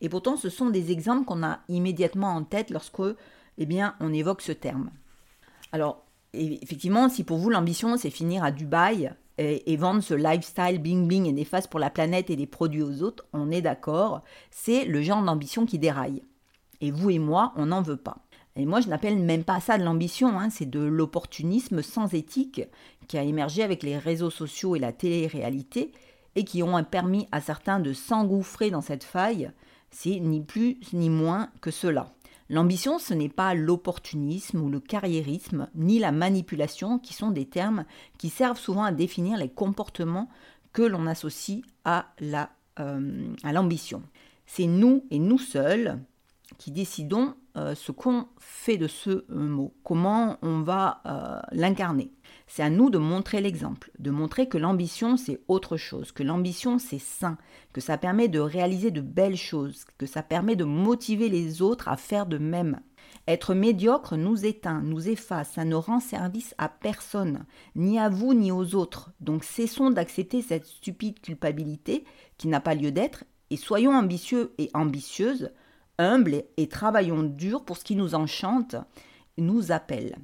Et 0.00 0.08
pourtant 0.08 0.36
ce 0.36 0.48
sont 0.48 0.70
des 0.70 0.92
exemples 0.92 1.24
qu'on 1.24 1.42
a 1.42 1.58
immédiatement 1.68 2.36
en 2.36 2.44
tête 2.44 2.70
lorsque 2.70 3.02
eh 3.58 3.66
bien, 3.66 3.96
on 3.98 4.12
évoque 4.12 4.42
ce 4.42 4.52
terme. 4.52 4.92
Alors 5.72 6.06
effectivement, 6.32 7.08
si 7.08 7.24
pour 7.24 7.38
vous 7.38 7.50
l'ambition 7.50 7.96
c'est 7.96 8.10
finir 8.10 8.44
à 8.44 8.52
Dubaï 8.52 9.12
et, 9.40 9.76
vendre 9.76 10.02
ce 10.02 10.14
lifestyle 10.14 10.80
bling 10.80 11.08
bling 11.08 11.26
et 11.26 11.32
néfaste 11.32 11.70
pour 11.70 11.80
la 11.80 11.88
planète 11.88 12.28
et 12.28 12.36
des 12.36 12.46
produits 12.46 12.82
aux 12.82 13.02
autres, 13.02 13.24
on 13.32 13.50
est 13.50 13.62
d'accord, 13.62 14.22
c'est 14.50 14.84
le 14.84 15.00
genre 15.00 15.22
d'ambition 15.22 15.64
qui 15.64 15.78
déraille. 15.78 16.22
Et 16.82 16.90
vous 16.90 17.10
et 17.10 17.18
moi, 17.18 17.52
on 17.56 17.66
n'en 17.66 17.82
veut 17.82 17.96
pas. 17.96 18.18
Et 18.56 18.66
moi, 18.66 18.80
je 18.80 18.88
n'appelle 18.88 19.18
même 19.18 19.44
pas 19.44 19.60
ça 19.60 19.78
de 19.78 19.84
l'ambition, 19.84 20.38
hein, 20.38 20.50
c'est 20.50 20.68
de 20.68 20.80
l'opportunisme 20.80 21.82
sans 21.82 22.12
éthique 22.12 22.62
qui 23.08 23.16
a 23.16 23.22
émergé 23.22 23.62
avec 23.62 23.82
les 23.82 23.96
réseaux 23.96 24.30
sociaux 24.30 24.76
et 24.76 24.78
la 24.78 24.92
télé-réalité 24.92 25.92
et 26.36 26.44
qui 26.44 26.62
ont 26.62 26.82
permis 26.84 27.26
à 27.32 27.40
certains 27.40 27.80
de 27.80 27.92
s'engouffrer 27.92 28.70
dans 28.70 28.82
cette 28.82 29.04
faille. 29.04 29.50
C'est 29.90 30.20
ni 30.20 30.40
plus 30.40 30.78
ni 30.92 31.08
moins 31.08 31.48
que 31.60 31.70
cela. 31.70 32.12
L'ambition, 32.50 32.98
ce 32.98 33.14
n'est 33.14 33.28
pas 33.28 33.54
l'opportunisme 33.54 34.60
ou 34.60 34.70
le 34.70 34.80
carriérisme, 34.80 35.68
ni 35.76 36.00
la 36.00 36.10
manipulation, 36.10 36.98
qui 36.98 37.14
sont 37.14 37.30
des 37.30 37.46
termes 37.46 37.84
qui 38.18 38.28
servent 38.28 38.58
souvent 38.58 38.82
à 38.82 38.90
définir 38.90 39.38
les 39.38 39.48
comportements 39.48 40.28
que 40.72 40.82
l'on 40.82 41.06
associe 41.06 41.62
à 41.84 42.06
euh, 42.80 43.34
l'ambition. 43.44 44.02
c'est 44.46 44.66
nous 44.66 45.04
et 45.12 45.20
nous 45.20 45.38
seuls 45.38 46.00
qui 46.58 46.72
décidons 46.72 47.34
euh, 47.56 47.76
ce 47.76 47.92
qu'on 47.92 48.26
fait 48.38 48.78
de 48.78 48.88
ce 48.88 49.10
euh, 49.10 49.24
mot, 49.30 49.72
comment 49.84 50.36
on 50.42 50.62
va 50.62 51.02
l'incarner. 51.52 52.10
C'est 52.52 52.64
à 52.64 52.68
nous 52.68 52.90
de 52.90 52.98
montrer 52.98 53.40
l'exemple, 53.40 53.92
de 54.00 54.10
montrer 54.10 54.48
que 54.48 54.58
l'ambition 54.58 55.16
c'est 55.16 55.40
autre 55.46 55.76
chose, 55.76 56.10
que 56.10 56.24
l'ambition 56.24 56.80
c'est 56.80 56.98
sain, 56.98 57.38
que 57.72 57.80
ça 57.80 57.96
permet 57.96 58.26
de 58.26 58.40
réaliser 58.40 58.90
de 58.90 59.00
belles 59.00 59.36
choses, 59.36 59.84
que 59.98 60.06
ça 60.06 60.24
permet 60.24 60.56
de 60.56 60.64
motiver 60.64 61.28
les 61.28 61.62
autres 61.62 61.86
à 61.86 61.96
faire 61.96 62.26
de 62.26 62.38
même. 62.38 62.80
Être 63.28 63.54
médiocre 63.54 64.16
nous 64.16 64.44
éteint, 64.44 64.82
nous 64.82 65.08
efface, 65.08 65.52
ça 65.52 65.64
ne 65.64 65.76
rend 65.76 66.00
service 66.00 66.56
à 66.58 66.68
personne, 66.68 67.44
ni 67.76 68.00
à 68.00 68.08
vous 68.08 68.34
ni 68.34 68.50
aux 68.50 68.74
autres. 68.74 69.12
Donc 69.20 69.44
cessons 69.44 69.90
d'accepter 69.90 70.42
cette 70.42 70.66
stupide 70.66 71.20
culpabilité 71.20 72.04
qui 72.36 72.48
n'a 72.48 72.60
pas 72.60 72.74
lieu 72.74 72.90
d'être 72.90 73.22
et 73.50 73.56
soyons 73.56 73.92
ambitieux 73.92 74.54
et 74.58 74.70
ambitieuses 74.74 75.52
humbles 75.98 76.42
et 76.56 76.68
travaillons 76.68 77.22
dur 77.22 77.64
pour 77.64 77.76
ce 77.76 77.84
qui 77.84 77.94
nous 77.94 78.16
enchante, 78.16 78.74
nous 79.38 79.70
appelle. 79.70 80.16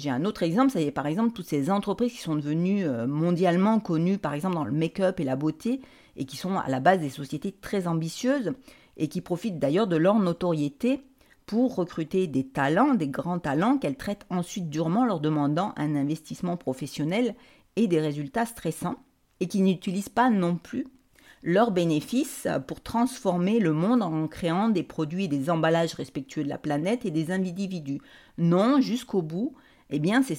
J'ai 0.00 0.08
un 0.08 0.24
autre 0.24 0.42
exemple, 0.42 0.72
ça 0.72 0.80
y 0.80 0.84
est 0.84 0.90
par 0.90 1.06
exemple 1.06 1.34
toutes 1.34 1.46
ces 1.46 1.70
entreprises 1.70 2.12
qui 2.12 2.22
sont 2.22 2.34
devenues 2.34 2.86
euh, 2.86 3.06
mondialement 3.06 3.80
connues 3.80 4.16
par 4.16 4.32
exemple 4.32 4.54
dans 4.54 4.64
le 4.64 4.72
make-up 4.72 5.20
et 5.20 5.24
la 5.24 5.36
beauté 5.36 5.82
et 6.16 6.24
qui 6.24 6.38
sont 6.38 6.56
à 6.56 6.70
la 6.70 6.80
base 6.80 7.00
des 7.00 7.10
sociétés 7.10 7.52
très 7.52 7.86
ambitieuses 7.86 8.54
et 8.96 9.08
qui 9.08 9.20
profitent 9.20 9.58
d'ailleurs 9.58 9.86
de 9.86 9.96
leur 9.96 10.18
notoriété 10.18 11.02
pour 11.44 11.74
recruter 11.74 12.28
des 12.28 12.46
talents, 12.46 12.94
des 12.94 13.08
grands 13.08 13.40
talents 13.40 13.76
qu'elles 13.76 13.98
traitent 13.98 14.24
ensuite 14.30 14.70
durement 14.70 15.04
leur 15.04 15.20
demandant 15.20 15.74
un 15.76 15.94
investissement 15.94 16.56
professionnel 16.56 17.34
et 17.76 17.86
des 17.86 18.00
résultats 18.00 18.46
stressants 18.46 18.96
et 19.40 19.48
qui 19.48 19.60
n'utilisent 19.60 20.08
pas 20.08 20.30
non 20.30 20.56
plus 20.56 20.86
leurs 21.42 21.72
bénéfices 21.72 22.48
pour 22.66 22.80
transformer 22.80 23.58
le 23.58 23.74
monde 23.74 24.02
en 24.02 24.28
créant 24.28 24.70
des 24.70 24.82
produits 24.82 25.24
et 25.24 25.28
des 25.28 25.50
emballages 25.50 25.92
respectueux 25.92 26.44
de 26.44 26.48
la 26.48 26.56
planète 26.56 27.04
et 27.04 27.10
des 27.10 27.30
individus. 27.30 28.00
Non, 28.38 28.80
jusqu'au 28.80 29.20
bout, 29.20 29.54
eh 29.90 29.98
bien, 29.98 30.22
ces, 30.22 30.34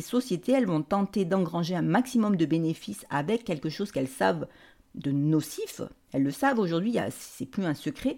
sociétés, 0.00 0.52
elles 0.52 0.66
vont 0.66 0.82
tenter 0.82 1.24
d'engranger 1.24 1.74
un 1.74 1.82
maximum 1.82 2.36
de 2.36 2.46
bénéfices 2.46 3.04
avec 3.10 3.44
quelque 3.44 3.68
chose 3.68 3.92
qu'elles 3.92 4.08
savent 4.08 4.48
de 4.94 5.12
nocif. 5.12 5.82
Elles 6.12 6.22
le 6.22 6.30
savent 6.30 6.58
aujourd'hui, 6.58 6.96
c'est 7.10 7.46
plus 7.46 7.64
un 7.64 7.74
secret. 7.74 8.16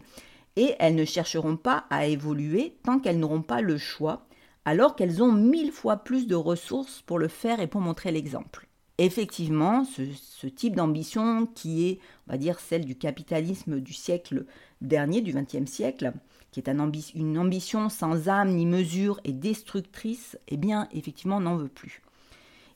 Et 0.56 0.74
elles 0.78 0.94
ne 0.94 1.04
chercheront 1.04 1.56
pas 1.56 1.84
à 1.90 2.06
évoluer 2.06 2.76
tant 2.84 2.98
qu'elles 2.98 3.18
n'auront 3.18 3.42
pas 3.42 3.60
le 3.60 3.78
choix, 3.78 4.26
alors 4.64 4.96
qu'elles 4.96 5.22
ont 5.22 5.32
mille 5.32 5.72
fois 5.72 5.98
plus 5.98 6.26
de 6.26 6.34
ressources 6.34 7.02
pour 7.02 7.18
le 7.18 7.28
faire 7.28 7.60
et 7.60 7.66
pour 7.66 7.80
montrer 7.80 8.10
l'exemple 8.10 8.68
effectivement, 9.00 9.84
ce, 9.84 10.46
type 10.46 10.76
d'ambition 10.76 11.46
qui 11.46 11.88
est, 11.88 11.98
on 12.28 12.32
va 12.32 12.38
dire, 12.38 12.60
celle 12.60 12.84
du 12.84 12.96
capitalisme 12.96 13.80
du 13.80 13.94
siècle 13.94 14.44
dernier, 14.82 15.22
du 15.22 15.32
XXe 15.32 15.70
siècle, 15.70 16.12
qui 16.50 16.60
est 16.60 16.68
une 17.14 17.38
ambition 17.38 17.88
sans 17.88 18.28
âme 18.28 18.50
ni 18.50 18.66
mesure 18.66 19.20
et 19.24 19.32
destructrice, 19.32 20.38
eh 20.48 20.56
bien, 20.56 20.88
effectivement, 20.92 21.40
n'en 21.40 21.56
veut 21.56 21.68
plus. 21.68 22.02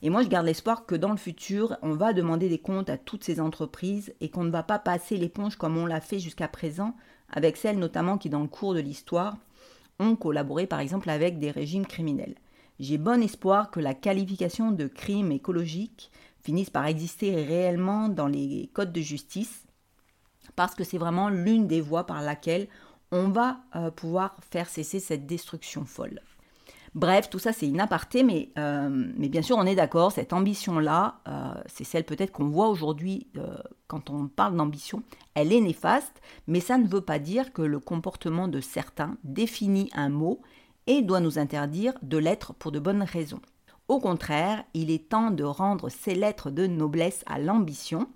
Et 0.01 0.09
moi, 0.09 0.21
je 0.21 0.27
garde 0.27 0.45
l'espoir 0.45 0.85
que 0.85 0.95
dans 0.95 1.11
le 1.11 1.17
futur, 1.17 1.77
on 1.81 1.93
va 1.93 2.13
demander 2.13 2.47
des 2.47 2.59
comptes 2.59 2.89
à 2.89 2.97
toutes 2.97 3.23
ces 3.23 3.39
entreprises 3.39 4.13
et 4.21 4.29
qu'on 4.29 4.43
ne 4.43 4.51
va 4.51 4.63
pas 4.63 4.79
passer 4.79 5.17
l'éponge 5.17 5.55
comme 5.55 5.77
on 5.77 5.85
l'a 5.85 6.01
fait 6.01 6.19
jusqu'à 6.19 6.47
présent, 6.47 6.95
avec 7.29 7.57
celles 7.57 7.79
notamment 7.79 8.17
qui, 8.17 8.29
dans 8.29 8.41
le 8.41 8.47
cours 8.47 8.75
de 8.75 8.79
l'histoire, 8.79 9.37
ont 9.99 10.15
collaboré 10.15 10.67
par 10.67 10.79
exemple 10.79 11.09
avec 11.09 11.39
des 11.39 11.51
régimes 11.51 11.85
criminels. 11.85 12.35
J'ai 12.79 12.97
bon 12.97 13.23
espoir 13.23 13.71
que 13.71 13.79
la 13.79 13.93
qualification 13.93 14.71
de 14.71 14.87
crime 14.87 15.31
écologique 15.31 16.11
finisse 16.41 16.69
par 16.69 16.85
exister 16.85 17.33
réellement 17.43 18.09
dans 18.09 18.27
les 18.27 18.69
codes 18.73 18.91
de 18.91 19.01
justice, 19.01 19.63
parce 20.55 20.75
que 20.75 20.83
c'est 20.83 20.97
vraiment 20.97 21.29
l'une 21.29 21.67
des 21.67 21.81
voies 21.81 22.05
par 22.05 22.21
laquelle 22.21 22.67
on 23.11 23.29
va 23.29 23.57
euh, 23.75 23.91
pouvoir 23.91 24.35
faire 24.51 24.69
cesser 24.69 24.99
cette 24.99 25.25
destruction 25.25 25.85
folle. 25.85 26.21
Bref, 26.93 27.29
tout 27.29 27.39
ça 27.39 27.51
c'est 27.51 27.67
une 27.67 27.81
euh, 27.81 29.11
mais 29.17 29.27
bien 29.27 29.41
sûr 29.41 29.57
on 29.57 29.65
est 29.65 29.75
d'accord, 29.75 30.13
cette 30.13 30.31
ambition-là, 30.31 31.19
euh, 31.27 31.53
c'est 31.65 31.83
celle 31.83 32.05
peut-être 32.05 32.31
qu'on 32.31 32.47
voit 32.47 32.69
aujourd'hui 32.69 33.27
quand 33.87 34.09
on 34.09 34.27
parle 34.27 34.55
d'ambition, 34.55 35.03
elle 35.33 35.51
est 35.51 35.59
néfaste, 35.59 36.21
mais 36.47 36.61
ça 36.61 36.77
ne 36.77 36.87
veut 36.87 37.01
pas 37.01 37.19
dire 37.19 37.51
que 37.51 37.61
le 37.61 37.79
comportement 37.79 38.47
de 38.47 38.61
certains 38.61 39.17
définit 39.23 39.89
un 39.93 40.09
mot 40.09 40.41
et 40.87 41.01
doit 41.01 41.19
nous 41.19 41.37
interdire 41.37 41.93
de 42.01 42.17
l'être 42.17 42.53
pour 42.53 42.71
de 42.71 42.79
bonnes 42.79 43.03
raisons. 43.03 43.41
Au 43.89 43.99
contraire, 43.99 44.63
il 44.73 44.89
est 44.89 45.09
temps 45.09 45.31
de 45.31 45.43
rendre 45.43 45.89
ces 45.89 46.15
lettres 46.15 46.49
de 46.49 46.65
noblesse 46.65 47.23
à 47.27 47.39
l'ambition. 47.39 48.07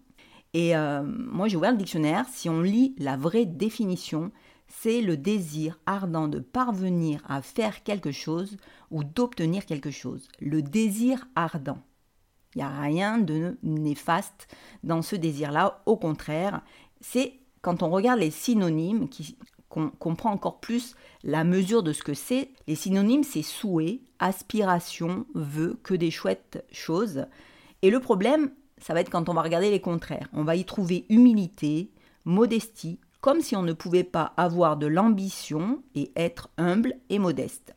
Et 0.54 0.74
moi, 0.76 1.48
j'ai 1.48 1.58
ouvert 1.58 1.72
le 1.72 1.78
dictionnaire. 1.78 2.26
Si 2.32 2.50
on 2.50 2.62
lit 2.62 2.96
la 2.98 3.18
vraie 3.18 3.46
définition, 3.46 4.32
c'est 4.70 5.02
le 5.02 5.18
désir 5.18 5.80
ardent 5.86 6.28
de 6.28 6.40
parvenir 6.40 7.22
à 7.28 7.42
faire 7.42 7.84
quelque 7.84 8.12
chose 8.12 8.58
ou 8.92 9.04
d'obtenir 9.04 9.66
quelque 9.66 9.92
chose. 9.92 10.30
Le 10.40 10.62
désir 10.62 11.28
ardent. 11.36 11.80
Il 12.56 12.60
n'y 12.60 12.64
a 12.64 12.82
rien 12.82 13.18
de 13.18 13.58
néfaste 13.62 14.48
dans 14.84 15.02
ce 15.02 15.16
désir-là. 15.16 15.82
Au 15.86 15.98
contraire, 15.98 16.62
c'est 17.02 17.34
quand 17.62 17.84
on 17.84 17.90
regarde 17.90 18.20
les 18.20 18.32
synonymes 18.32 19.08
qu'on 19.68 19.90
comprend 19.90 20.32
encore 20.32 20.60
plus 20.60 20.96
la 21.24 21.44
mesure 21.44 21.84
de 21.84 21.94
ce 21.94 22.04
que 22.04 22.14
c'est. 22.14 22.50
Les 22.68 22.76
synonymes, 22.76 23.24
c'est 23.24 23.44
souhait, 23.44 24.02
aspiration, 24.20 25.26
vœu, 25.36 25.80
que 25.84 25.94
des 25.94 26.12
chouettes 26.12 26.66
choses. 26.72 27.26
Et 27.82 27.90
le 27.92 28.00
problème, 28.00 28.52
ça 28.80 28.94
va 28.94 29.02
être 29.02 29.12
quand 29.12 29.30
on 29.30 29.34
va 29.34 29.42
regarder 29.42 29.70
les 29.70 29.82
contraires. 29.82 30.30
On 30.34 30.44
va 30.44 30.56
y 30.56 30.66
trouver 30.66 31.06
humilité, 31.10 31.92
modestie, 32.26 33.00
comme 33.22 33.42
si 33.42 33.56
on 33.56 33.64
ne 33.64 33.74
pouvait 33.74 34.04
pas 34.04 34.34
avoir 34.38 34.78
de 34.78 34.88
l'ambition 34.88 35.82
et 35.96 36.12
être 36.16 36.50
humble 36.58 36.96
et 37.10 37.20
modeste. 37.20 37.76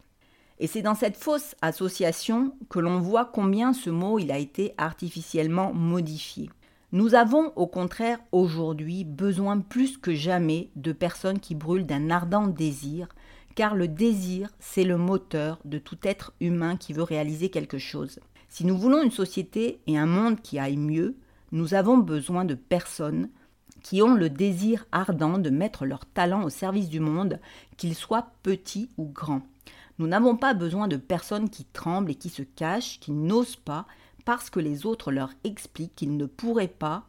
Et 0.59 0.67
c'est 0.67 0.83
dans 0.83 0.95
cette 0.95 1.17
fausse 1.17 1.57
association 1.61 2.55
que 2.69 2.79
l'on 2.79 3.01
voit 3.01 3.25
combien 3.25 3.73
ce 3.73 3.91
mot 3.91 4.19
il 4.19 4.31
a 4.31 4.39
été 4.39 4.75
artificiellement 4.79 5.73
modifié. 5.73 6.51
Nous 6.93 7.15
avons 7.15 7.53
au 7.57 7.67
contraire 7.67 8.19
aujourd'hui 8.33 9.05
besoin 9.05 9.59
plus 9.59 9.97
que 9.97 10.15
jamais 10.15 10.71
de 10.77 10.93
personnes 10.93 11.41
qui 11.41 11.55
brûlent 11.55 11.87
d'un 11.87 12.11
ardent 12.11 12.47
désir, 12.47 13.09
car 13.55 13.75
le 13.75 13.89
désir, 13.89 14.51
c'est 14.61 14.85
le 14.85 14.99
moteur 14.99 15.59
de 15.65 15.79
tout 15.79 15.99
être 16.03 16.33
humain 16.41 16.77
qui 16.77 16.93
veut 16.93 17.03
réaliser 17.03 17.49
quelque 17.49 17.79
chose. 17.79 18.21
Si 18.49 18.67
nous 18.67 18.77
voulons 18.77 19.03
une 19.03 19.11
société 19.11 19.81
et 19.87 19.99
un 19.99 20.07
monde 20.07 20.43
qui 20.43 20.59
aille 20.59 20.77
mieux, 20.77 21.17
nous 21.51 21.75
avons 21.75 21.97
besoin 21.99 22.45
de 22.45 22.55
personnes 22.55 23.31
qui 23.83 24.03
ont 24.03 24.15
le 24.15 24.31
désir 24.31 24.87
ardent 24.93 25.39
de 25.39 25.51
mettre 25.51 25.85
leur 25.85 26.07
talent 26.07 26.43
au 26.45 26.49
service 26.49 26.89
du 26.89 27.01
monde, 27.01 27.41
qu'il 27.77 27.95
soit 27.95 28.29
petit 28.43 28.89
ou 28.97 29.05
grand. 29.05 29.43
Nous 29.99 30.07
n'avons 30.07 30.37
pas 30.37 30.55
besoin 30.55 30.89
de 30.89 30.97
personnes 30.97 31.51
qui 31.51 31.65
tremblent 31.65 32.11
et 32.11 32.17
qui 32.17 32.29
se 32.29 32.43
cachent, 32.43 32.99
qui 33.01 33.13
n'osent 33.13 33.57
pas, 33.57 33.87
parce 34.25 34.51
que 34.51 34.61
les 34.61 34.87
autres 34.87 35.13
leur 35.13 35.31
expliquent 35.45 35.95
qu'ils 35.95 36.17
ne 36.17 36.27
pourraient 36.27 36.69
pas 36.69 37.05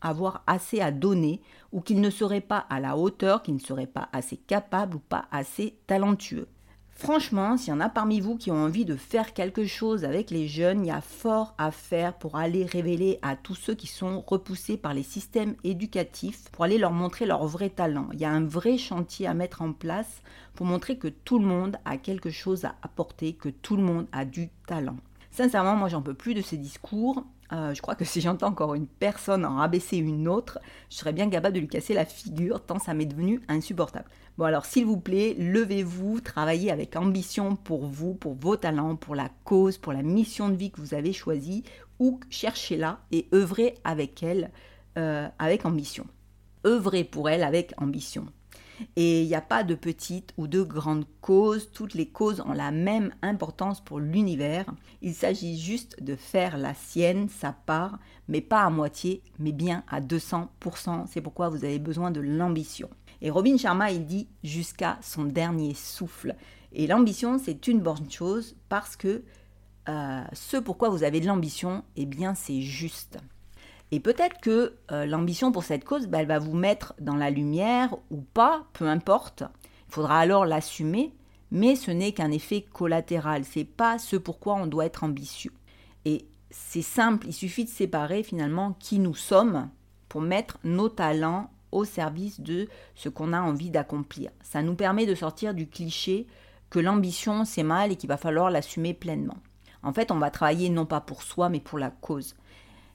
avoir 0.00 0.42
assez 0.46 0.80
à 0.80 0.90
donner 0.90 1.40
ou 1.72 1.80
qu'ils 1.80 2.00
ne 2.00 2.10
seraient 2.10 2.40
pas 2.40 2.66
à 2.70 2.80
la 2.80 2.96
hauteur, 2.96 3.42
qu'ils 3.42 3.54
ne 3.54 3.60
seraient 3.60 3.86
pas 3.86 4.08
assez 4.12 4.36
capables 4.36 4.96
ou 4.96 5.00
pas 5.00 5.26
assez 5.30 5.76
talentueux. 5.86 6.48
Franchement, 6.94 7.56
s'il 7.56 7.70
y 7.70 7.76
en 7.76 7.80
a 7.80 7.88
parmi 7.88 8.20
vous 8.20 8.36
qui 8.36 8.50
ont 8.50 8.62
envie 8.62 8.84
de 8.84 8.94
faire 8.94 9.32
quelque 9.32 9.66
chose 9.66 10.04
avec 10.04 10.30
les 10.30 10.46
jeunes, 10.46 10.84
il 10.84 10.88
y 10.88 10.92
a 10.92 11.00
fort 11.00 11.54
à 11.58 11.70
faire 11.70 12.14
pour 12.14 12.36
aller 12.36 12.64
révéler 12.64 13.18
à 13.22 13.34
tous 13.34 13.56
ceux 13.56 13.74
qui 13.74 13.88
sont 13.88 14.22
repoussés 14.26 14.76
par 14.76 14.94
les 14.94 15.02
systèmes 15.02 15.56
éducatifs, 15.64 16.48
pour 16.52 16.64
aller 16.64 16.78
leur 16.78 16.92
montrer 16.92 17.26
leur 17.26 17.44
vrai 17.46 17.70
talent. 17.70 18.08
Il 18.12 18.20
y 18.20 18.24
a 18.24 18.30
un 18.30 18.44
vrai 18.44 18.78
chantier 18.78 19.26
à 19.26 19.34
mettre 19.34 19.62
en 19.62 19.72
place 19.72 20.22
pour 20.54 20.66
montrer 20.66 20.96
que 20.96 21.08
tout 21.08 21.38
le 21.38 21.46
monde 21.46 21.76
a 21.84 21.96
quelque 21.96 22.30
chose 22.30 22.64
à 22.64 22.76
apporter, 22.82 23.32
que 23.32 23.48
tout 23.48 23.76
le 23.76 23.82
monde 23.82 24.06
a 24.12 24.24
du 24.24 24.50
talent. 24.66 24.96
Sincèrement, 25.32 25.74
moi 25.74 25.88
j'en 25.88 26.02
peux 26.02 26.14
plus 26.14 26.34
de 26.34 26.42
ces 26.42 26.58
discours. 26.58 27.24
Euh, 27.52 27.74
je 27.74 27.82
crois 27.82 27.94
que 27.94 28.04
si 28.04 28.20
j'entends 28.20 28.48
encore 28.48 28.74
une 28.74 28.86
personne 28.86 29.44
en 29.44 29.56
rabaisser 29.56 29.96
une 29.96 30.28
autre, 30.28 30.58
je 30.90 30.96
serais 30.96 31.12
bien 31.12 31.28
capable 31.28 31.54
de 31.54 31.60
lui 31.60 31.68
casser 31.68 31.94
la 31.94 32.04
figure 32.04 32.64
tant 32.64 32.78
ça 32.78 32.94
m'est 32.94 33.06
devenu 33.06 33.40
insupportable. 33.48 34.08
Bon 34.38 34.46
alors 34.46 34.64
s'il 34.64 34.86
vous 34.86 34.98
plaît, 34.98 35.34
levez-vous, 35.38 36.20
travaillez 36.20 36.70
avec 36.70 36.96
ambition 36.96 37.54
pour 37.54 37.84
vous, 37.84 38.14
pour 38.14 38.34
vos 38.34 38.56
talents, 38.56 38.96
pour 38.96 39.14
la 39.14 39.28
cause, 39.44 39.76
pour 39.76 39.92
la 39.92 40.02
mission 40.02 40.48
de 40.48 40.56
vie 40.56 40.70
que 40.70 40.80
vous 40.80 40.94
avez 40.94 41.12
choisie, 41.12 41.64
ou 41.98 42.18
cherchez-la 42.30 43.00
et 43.12 43.28
œuvrez 43.34 43.74
avec 43.84 44.22
elle 44.22 44.50
euh, 44.96 45.28
avec 45.38 45.66
ambition. 45.66 46.06
Œuvrez 46.66 47.04
pour 47.04 47.28
elle 47.28 47.44
avec 47.44 47.74
ambition. 47.76 48.26
Et 48.96 49.22
il 49.22 49.28
n'y 49.28 49.34
a 49.34 49.42
pas 49.42 49.64
de 49.64 49.74
petites 49.74 50.32
ou 50.36 50.46
de 50.46 50.62
grandes 50.62 51.06
causes, 51.20 51.70
toutes 51.70 51.94
les 51.94 52.08
causes 52.08 52.40
ont 52.40 52.52
la 52.52 52.70
même 52.70 53.14
importance 53.22 53.80
pour 53.80 54.00
l'univers. 54.00 54.64
Il 55.02 55.14
s'agit 55.14 55.58
juste 55.58 56.02
de 56.02 56.16
faire 56.16 56.56
la 56.56 56.74
sienne, 56.74 57.28
sa 57.28 57.52
part, 57.52 57.98
mais 58.28 58.40
pas 58.40 58.62
à 58.62 58.70
moitié, 58.70 59.22
mais 59.38 59.52
bien 59.52 59.84
à 59.88 60.00
200%. 60.00 61.06
C'est 61.06 61.20
pourquoi 61.20 61.48
vous 61.48 61.64
avez 61.64 61.78
besoin 61.78 62.10
de 62.10 62.20
l'ambition. 62.20 62.88
Et 63.22 63.30
Robin 63.30 63.56
Sharma, 63.56 63.92
il 63.92 64.04
dit 64.04 64.28
jusqu'à 64.42 64.98
son 65.00 65.24
dernier 65.24 65.74
souffle. 65.74 66.34
Et 66.72 66.88
l'ambition, 66.88 67.38
c'est 67.38 67.68
une 67.68 67.80
bonne 67.80 68.10
chose 68.10 68.56
parce 68.68 68.96
que 68.96 69.22
euh, 69.88 70.22
ce 70.32 70.56
pourquoi 70.56 70.88
vous 70.88 71.04
avez 71.04 71.20
de 71.20 71.26
l'ambition, 71.26 71.84
eh 71.94 72.04
bien, 72.04 72.34
c'est 72.34 72.60
juste. 72.60 73.18
Et 73.92 74.00
peut-être 74.00 74.40
que 74.40 74.74
euh, 74.90 75.06
l'ambition 75.06 75.52
pour 75.52 75.62
cette 75.62 75.84
cause, 75.84 76.08
bah, 76.08 76.18
elle 76.20 76.26
va 76.26 76.40
vous 76.40 76.54
mettre 76.54 76.94
dans 77.00 77.14
la 77.14 77.30
lumière 77.30 77.94
ou 78.10 78.22
pas, 78.22 78.66
peu 78.72 78.88
importe. 78.88 79.44
Il 79.88 79.94
faudra 79.94 80.18
alors 80.18 80.44
l'assumer, 80.44 81.14
mais 81.52 81.76
ce 81.76 81.92
n'est 81.92 82.12
qu'un 82.12 82.32
effet 82.32 82.62
collatéral. 82.72 83.44
C'est 83.44 83.64
pas 83.64 83.98
ce 83.98 84.16
pourquoi 84.16 84.54
on 84.54 84.66
doit 84.66 84.86
être 84.86 85.04
ambitieux. 85.04 85.52
Et 86.04 86.26
c'est 86.50 86.82
simple, 86.82 87.28
il 87.28 87.32
suffit 87.32 87.66
de 87.66 87.70
séparer 87.70 88.24
finalement 88.24 88.72
qui 88.80 88.98
nous 88.98 89.14
sommes 89.14 89.70
pour 90.08 90.22
mettre 90.22 90.58
nos 90.64 90.88
talents 90.88 91.51
au 91.72 91.84
service 91.84 92.40
de 92.40 92.68
ce 92.94 93.08
qu'on 93.08 93.32
a 93.32 93.40
envie 93.40 93.70
d'accomplir. 93.70 94.30
Ça 94.42 94.62
nous 94.62 94.74
permet 94.74 95.06
de 95.06 95.14
sortir 95.14 95.54
du 95.54 95.66
cliché 95.66 96.26
que 96.70 96.78
l'ambition 96.78 97.44
c'est 97.44 97.62
mal 97.62 97.90
et 97.90 97.96
qu'il 97.96 98.08
va 98.08 98.16
falloir 98.16 98.50
l'assumer 98.50 98.94
pleinement. 98.94 99.38
En 99.82 99.92
fait, 99.92 100.10
on 100.10 100.18
va 100.18 100.30
travailler 100.30 100.68
non 100.68 100.86
pas 100.86 101.00
pour 101.00 101.22
soi 101.22 101.48
mais 101.48 101.60
pour 101.60 101.78
la 101.78 101.90
cause. 101.90 102.34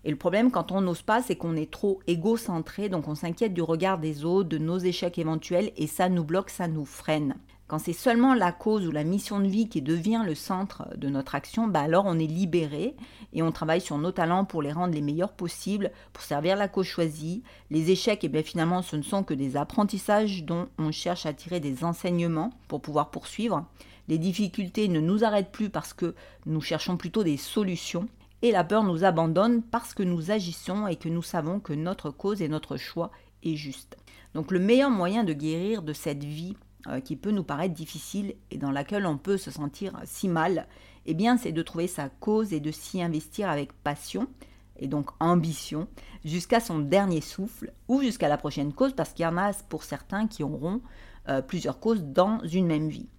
Et 0.05 0.09
le 0.09 0.15
problème, 0.15 0.51
quand 0.51 0.71
on 0.71 0.79
n'ose 0.79 1.01
pas, 1.01 1.21
c'est 1.21 1.35
qu'on 1.35 1.57
est 1.57 1.69
trop 1.69 1.99
égocentré, 2.07 2.87
donc 2.87 3.09
on 3.09 3.15
s'inquiète 3.15 3.53
du 3.53 3.61
regard 3.61 3.97
des 3.97 4.23
autres, 4.23 4.47
de 4.47 4.57
nos 4.57 4.77
échecs 4.77 5.17
éventuels, 5.17 5.71
et 5.75 5.85
ça 5.85 6.07
nous 6.07 6.23
bloque, 6.23 6.49
ça 6.49 6.69
nous 6.69 6.85
freine. 6.85 7.35
Quand 7.67 7.79
c'est 7.79 7.91
seulement 7.91 8.33
la 8.33 8.53
cause 8.53 8.87
ou 8.87 8.91
la 8.91 9.03
mission 9.03 9.41
de 9.41 9.47
vie 9.47 9.67
qui 9.67 9.81
devient 9.81 10.21
le 10.25 10.35
centre 10.35 10.87
de 10.95 11.09
notre 11.09 11.35
action, 11.35 11.67
bah 11.67 11.81
alors 11.81 12.05
on 12.05 12.17
est 12.17 12.25
libéré 12.25 12.95
et 13.33 13.43
on 13.43 13.51
travaille 13.51 13.81
sur 13.81 13.97
nos 13.97 14.13
talents 14.13 14.45
pour 14.45 14.61
les 14.61 14.71
rendre 14.71 14.93
les 14.93 15.01
meilleurs 15.01 15.33
possibles, 15.33 15.91
pour 16.13 16.23
servir 16.23 16.55
la 16.55 16.69
cause 16.69 16.85
choisie. 16.85 17.43
Les 17.69 17.91
échecs, 17.91 18.23
et 18.23 18.27
eh 18.27 18.29
bien 18.29 18.41
finalement, 18.41 18.81
ce 18.81 18.95
ne 18.95 19.01
sont 19.01 19.25
que 19.25 19.33
des 19.33 19.57
apprentissages 19.57 20.45
dont 20.45 20.69
on 20.77 20.93
cherche 20.93 21.25
à 21.25 21.33
tirer 21.33 21.59
des 21.59 21.83
enseignements 21.83 22.51
pour 22.69 22.81
pouvoir 22.81 23.11
poursuivre. 23.11 23.65
Les 24.07 24.17
difficultés 24.17 24.87
ne 24.87 25.01
nous 25.01 25.25
arrêtent 25.25 25.51
plus 25.51 25.69
parce 25.69 25.93
que 25.93 26.15
nous 26.45 26.61
cherchons 26.61 26.95
plutôt 26.95 27.25
des 27.25 27.35
solutions 27.35 28.07
et 28.43 28.53
la 28.53 28.63
peur 28.63 28.85
nous 28.85 29.03
abandonne 29.03 29.61
parce 29.61 29.93
que 29.93 30.03
nous 30.03 30.31
agissons 30.31 30.87
et 30.87 30.95
que 30.95 31.09
nous 31.09 31.23
savons 31.23 31.59
que 31.59 31.73
notre 31.73 32.11
cause 32.11 32.41
et 32.41 32.47
notre 32.47 32.77
choix 32.77 33.11
est 33.43 33.57
juste. 33.57 33.97
Donc 34.35 34.51
le 34.51 34.59
meilleur 34.59 34.89
moyen 34.89 35.25
de 35.25 35.33
guérir 35.33 35.81
de 35.81 35.91
cette 35.91 36.23
vie 36.23 36.55
qui 37.03 37.15
peut 37.17 37.31
nous 37.31 37.43
paraître 37.43 37.73
difficile 37.73 38.35
et 38.49 38.57
dans 38.57 38.71
laquelle 38.71 39.05
on 39.05 39.17
peut 39.17 39.37
se 39.37 39.51
sentir 39.51 39.99
si 40.05 40.29
mal, 40.29 40.67
eh 41.05 41.13
bien 41.13 41.35
c'est 41.37 41.51
de 41.51 41.61
trouver 41.61 41.87
sa 41.87 42.07
cause 42.09 42.53
et 42.53 42.59
de 42.59 42.71
s'y 42.71 43.01
investir 43.01 43.49
avec 43.49 43.73
passion 43.73 44.27
et 44.79 44.87
donc 44.87 45.09
ambition 45.19 45.87
jusqu'à 46.23 46.59
son 46.59 46.79
dernier 46.79 47.21
souffle 47.21 47.73
ou 47.87 48.01
jusqu'à 48.01 48.29
la 48.29 48.37
prochaine 48.37 48.73
cause 48.73 48.93
parce 48.93 49.13
qu'il 49.13 49.23
y 49.23 49.27
en 49.27 49.37
a 49.37 49.53
pour 49.69 49.83
certains 49.83 50.27
qui 50.27 50.43
auront 50.43 50.81
euh, 51.29 51.41
plusieurs 51.41 51.79
causes 51.79 52.03
dans 52.03 52.39
une 52.43 52.67
même 52.67 52.89
vie. 52.89 53.09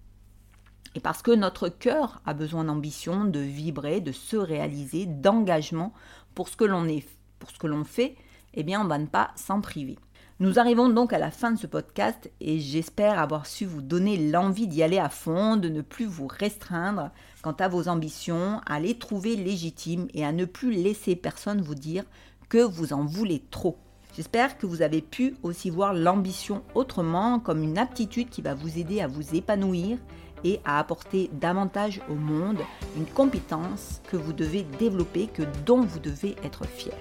Et 0.95 0.99
parce 0.99 1.21
que 1.21 1.31
notre 1.31 1.69
cœur 1.69 2.21
a 2.25 2.33
besoin 2.33 2.63
d'ambition, 2.63 3.25
de 3.25 3.39
vibrer, 3.39 4.01
de 4.01 4.11
se 4.11 4.37
réaliser, 4.37 5.05
d'engagement 5.05 5.93
pour 6.33 6.49
ce 6.49 6.55
que 6.55 6.63
l'on 6.63 6.87
est, 6.87 7.05
pour 7.37 7.51
ce 7.51 7.59
que 7.59 7.67
l'on 7.67 7.83
fait, 7.83 8.15
eh 8.55 8.63
bien 8.63 8.81
on 8.81 8.87
va 8.87 8.97
ne 8.97 9.05
pas 9.05 9.31
s'en 9.35 9.61
priver. 9.61 9.99
Nous 10.41 10.57
arrivons 10.57 10.87
donc 10.87 11.11
à 11.11 11.17
la 11.17 11.31
fin 11.31 11.51
de 11.51 11.59
ce 11.59 11.67
podcast 11.67 12.31
et 12.39 12.61
j'espère 12.61 13.19
avoir 13.19 13.45
su 13.45 13.65
vous 13.65 13.81
donner 13.81 14.15
l'envie 14.15 14.67
d'y 14.67 14.81
aller 14.81 14.97
à 14.97 15.09
fond, 15.09 15.57
de 15.57 15.67
ne 15.67 15.81
plus 15.81 16.05
vous 16.05 16.27
restreindre 16.27 17.11
quant 17.41 17.55
à 17.59 17.67
vos 17.67 17.89
ambitions, 17.89 18.61
à 18.65 18.79
les 18.79 18.97
trouver 18.97 19.35
légitimes 19.35 20.07
et 20.13 20.23
à 20.23 20.31
ne 20.31 20.45
plus 20.45 20.71
laisser 20.71 21.17
personne 21.17 21.59
vous 21.59 21.75
dire 21.75 22.05
que 22.47 22.59
vous 22.59 22.93
en 22.93 23.03
voulez 23.03 23.43
trop. 23.51 23.77
J'espère 24.15 24.57
que 24.57 24.65
vous 24.65 24.81
avez 24.81 25.01
pu 25.01 25.35
aussi 25.43 25.69
voir 25.69 25.93
l'ambition 25.93 26.63
autrement 26.73 27.41
comme 27.41 27.61
une 27.61 27.77
aptitude 27.77 28.29
qui 28.29 28.41
va 28.41 28.53
vous 28.53 28.79
aider 28.79 29.01
à 29.01 29.07
vous 29.07 29.35
épanouir 29.35 29.97
et 30.45 30.61
à 30.63 30.79
apporter 30.79 31.29
davantage 31.33 31.99
au 32.09 32.15
monde 32.15 32.59
une 32.95 33.07
compétence 33.07 33.99
que 34.09 34.15
vous 34.15 34.31
devez 34.31 34.65
développer, 34.79 35.27
que 35.27 35.43
dont 35.65 35.81
vous 35.81 35.99
devez 35.99 36.37
être 36.45 36.65
fier. 36.65 36.95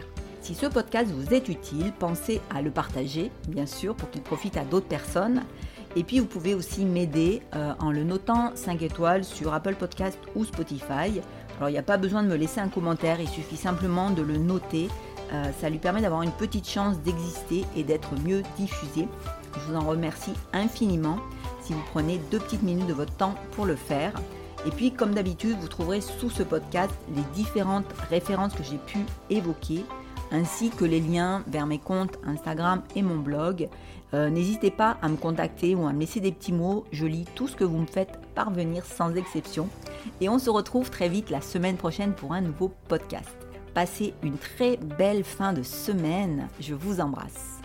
Si 0.48 0.54
ce 0.54 0.64
podcast 0.64 1.10
vous 1.10 1.34
est 1.34 1.50
utile, 1.50 1.92
pensez 1.98 2.40
à 2.48 2.62
le 2.62 2.70
partager, 2.70 3.30
bien 3.48 3.66
sûr, 3.66 3.94
pour 3.94 4.08
qu'il 4.08 4.22
profite 4.22 4.56
à 4.56 4.64
d'autres 4.64 4.86
personnes. 4.86 5.42
Et 5.94 6.02
puis 6.02 6.20
vous 6.20 6.24
pouvez 6.24 6.54
aussi 6.54 6.86
m'aider 6.86 7.42
euh, 7.54 7.74
en 7.78 7.90
le 7.90 8.02
notant 8.02 8.52
5 8.54 8.80
étoiles 8.80 9.24
sur 9.24 9.52
Apple 9.52 9.74
Podcast 9.74 10.18
ou 10.34 10.46
Spotify. 10.46 11.20
Alors 11.58 11.68
il 11.68 11.72
n'y 11.72 11.78
a 11.78 11.82
pas 11.82 11.98
besoin 11.98 12.22
de 12.22 12.28
me 12.28 12.34
laisser 12.34 12.60
un 12.60 12.70
commentaire, 12.70 13.20
il 13.20 13.28
suffit 13.28 13.58
simplement 13.58 14.10
de 14.10 14.22
le 14.22 14.38
noter. 14.38 14.88
Euh, 15.34 15.52
ça 15.60 15.68
lui 15.68 15.76
permet 15.76 16.00
d'avoir 16.00 16.22
une 16.22 16.32
petite 16.32 16.66
chance 16.66 16.98
d'exister 17.00 17.66
et 17.76 17.82
d'être 17.82 18.18
mieux 18.24 18.42
diffusé. 18.56 19.06
Je 19.52 19.70
vous 19.70 19.76
en 19.76 19.86
remercie 19.86 20.32
infiniment 20.54 21.18
si 21.62 21.74
vous 21.74 21.84
prenez 21.92 22.22
deux 22.30 22.38
petites 22.38 22.62
minutes 22.62 22.86
de 22.86 22.94
votre 22.94 23.12
temps 23.12 23.34
pour 23.50 23.66
le 23.66 23.76
faire. 23.76 24.14
Et 24.66 24.70
puis, 24.70 24.92
comme 24.92 25.14
d'habitude, 25.14 25.58
vous 25.60 25.68
trouverez 25.68 26.00
sous 26.00 26.30
ce 26.30 26.42
podcast 26.42 26.94
les 27.14 27.22
différentes 27.34 27.92
références 28.08 28.54
que 28.54 28.64
j'ai 28.64 28.78
pu 28.78 28.98
évoquer, 29.30 29.84
ainsi 30.30 30.70
que 30.70 30.84
les 30.84 31.00
liens 31.00 31.42
vers 31.46 31.66
mes 31.66 31.78
comptes 31.78 32.18
Instagram 32.26 32.82
et 32.96 33.02
mon 33.02 33.16
blog. 33.16 33.68
Euh, 34.14 34.30
n'hésitez 34.30 34.70
pas 34.70 34.96
à 35.02 35.08
me 35.08 35.16
contacter 35.16 35.74
ou 35.74 35.86
à 35.86 35.92
me 35.92 36.00
laisser 36.00 36.20
des 36.20 36.32
petits 36.32 36.52
mots. 36.52 36.84
Je 36.92 37.06
lis 37.06 37.26
tout 37.34 37.48
ce 37.48 37.56
que 37.56 37.64
vous 37.64 37.78
me 37.78 37.86
faites 37.86 38.18
parvenir 38.34 38.84
sans 38.84 39.14
exception. 39.14 39.68
Et 40.20 40.28
on 40.28 40.38
se 40.38 40.50
retrouve 40.50 40.90
très 40.90 41.08
vite 41.08 41.30
la 41.30 41.40
semaine 41.40 41.76
prochaine 41.76 42.14
pour 42.14 42.32
un 42.32 42.40
nouveau 42.40 42.72
podcast. 42.88 43.36
Passez 43.74 44.14
une 44.22 44.38
très 44.38 44.76
belle 44.76 45.24
fin 45.24 45.52
de 45.52 45.62
semaine. 45.62 46.48
Je 46.60 46.74
vous 46.74 47.00
embrasse. 47.00 47.57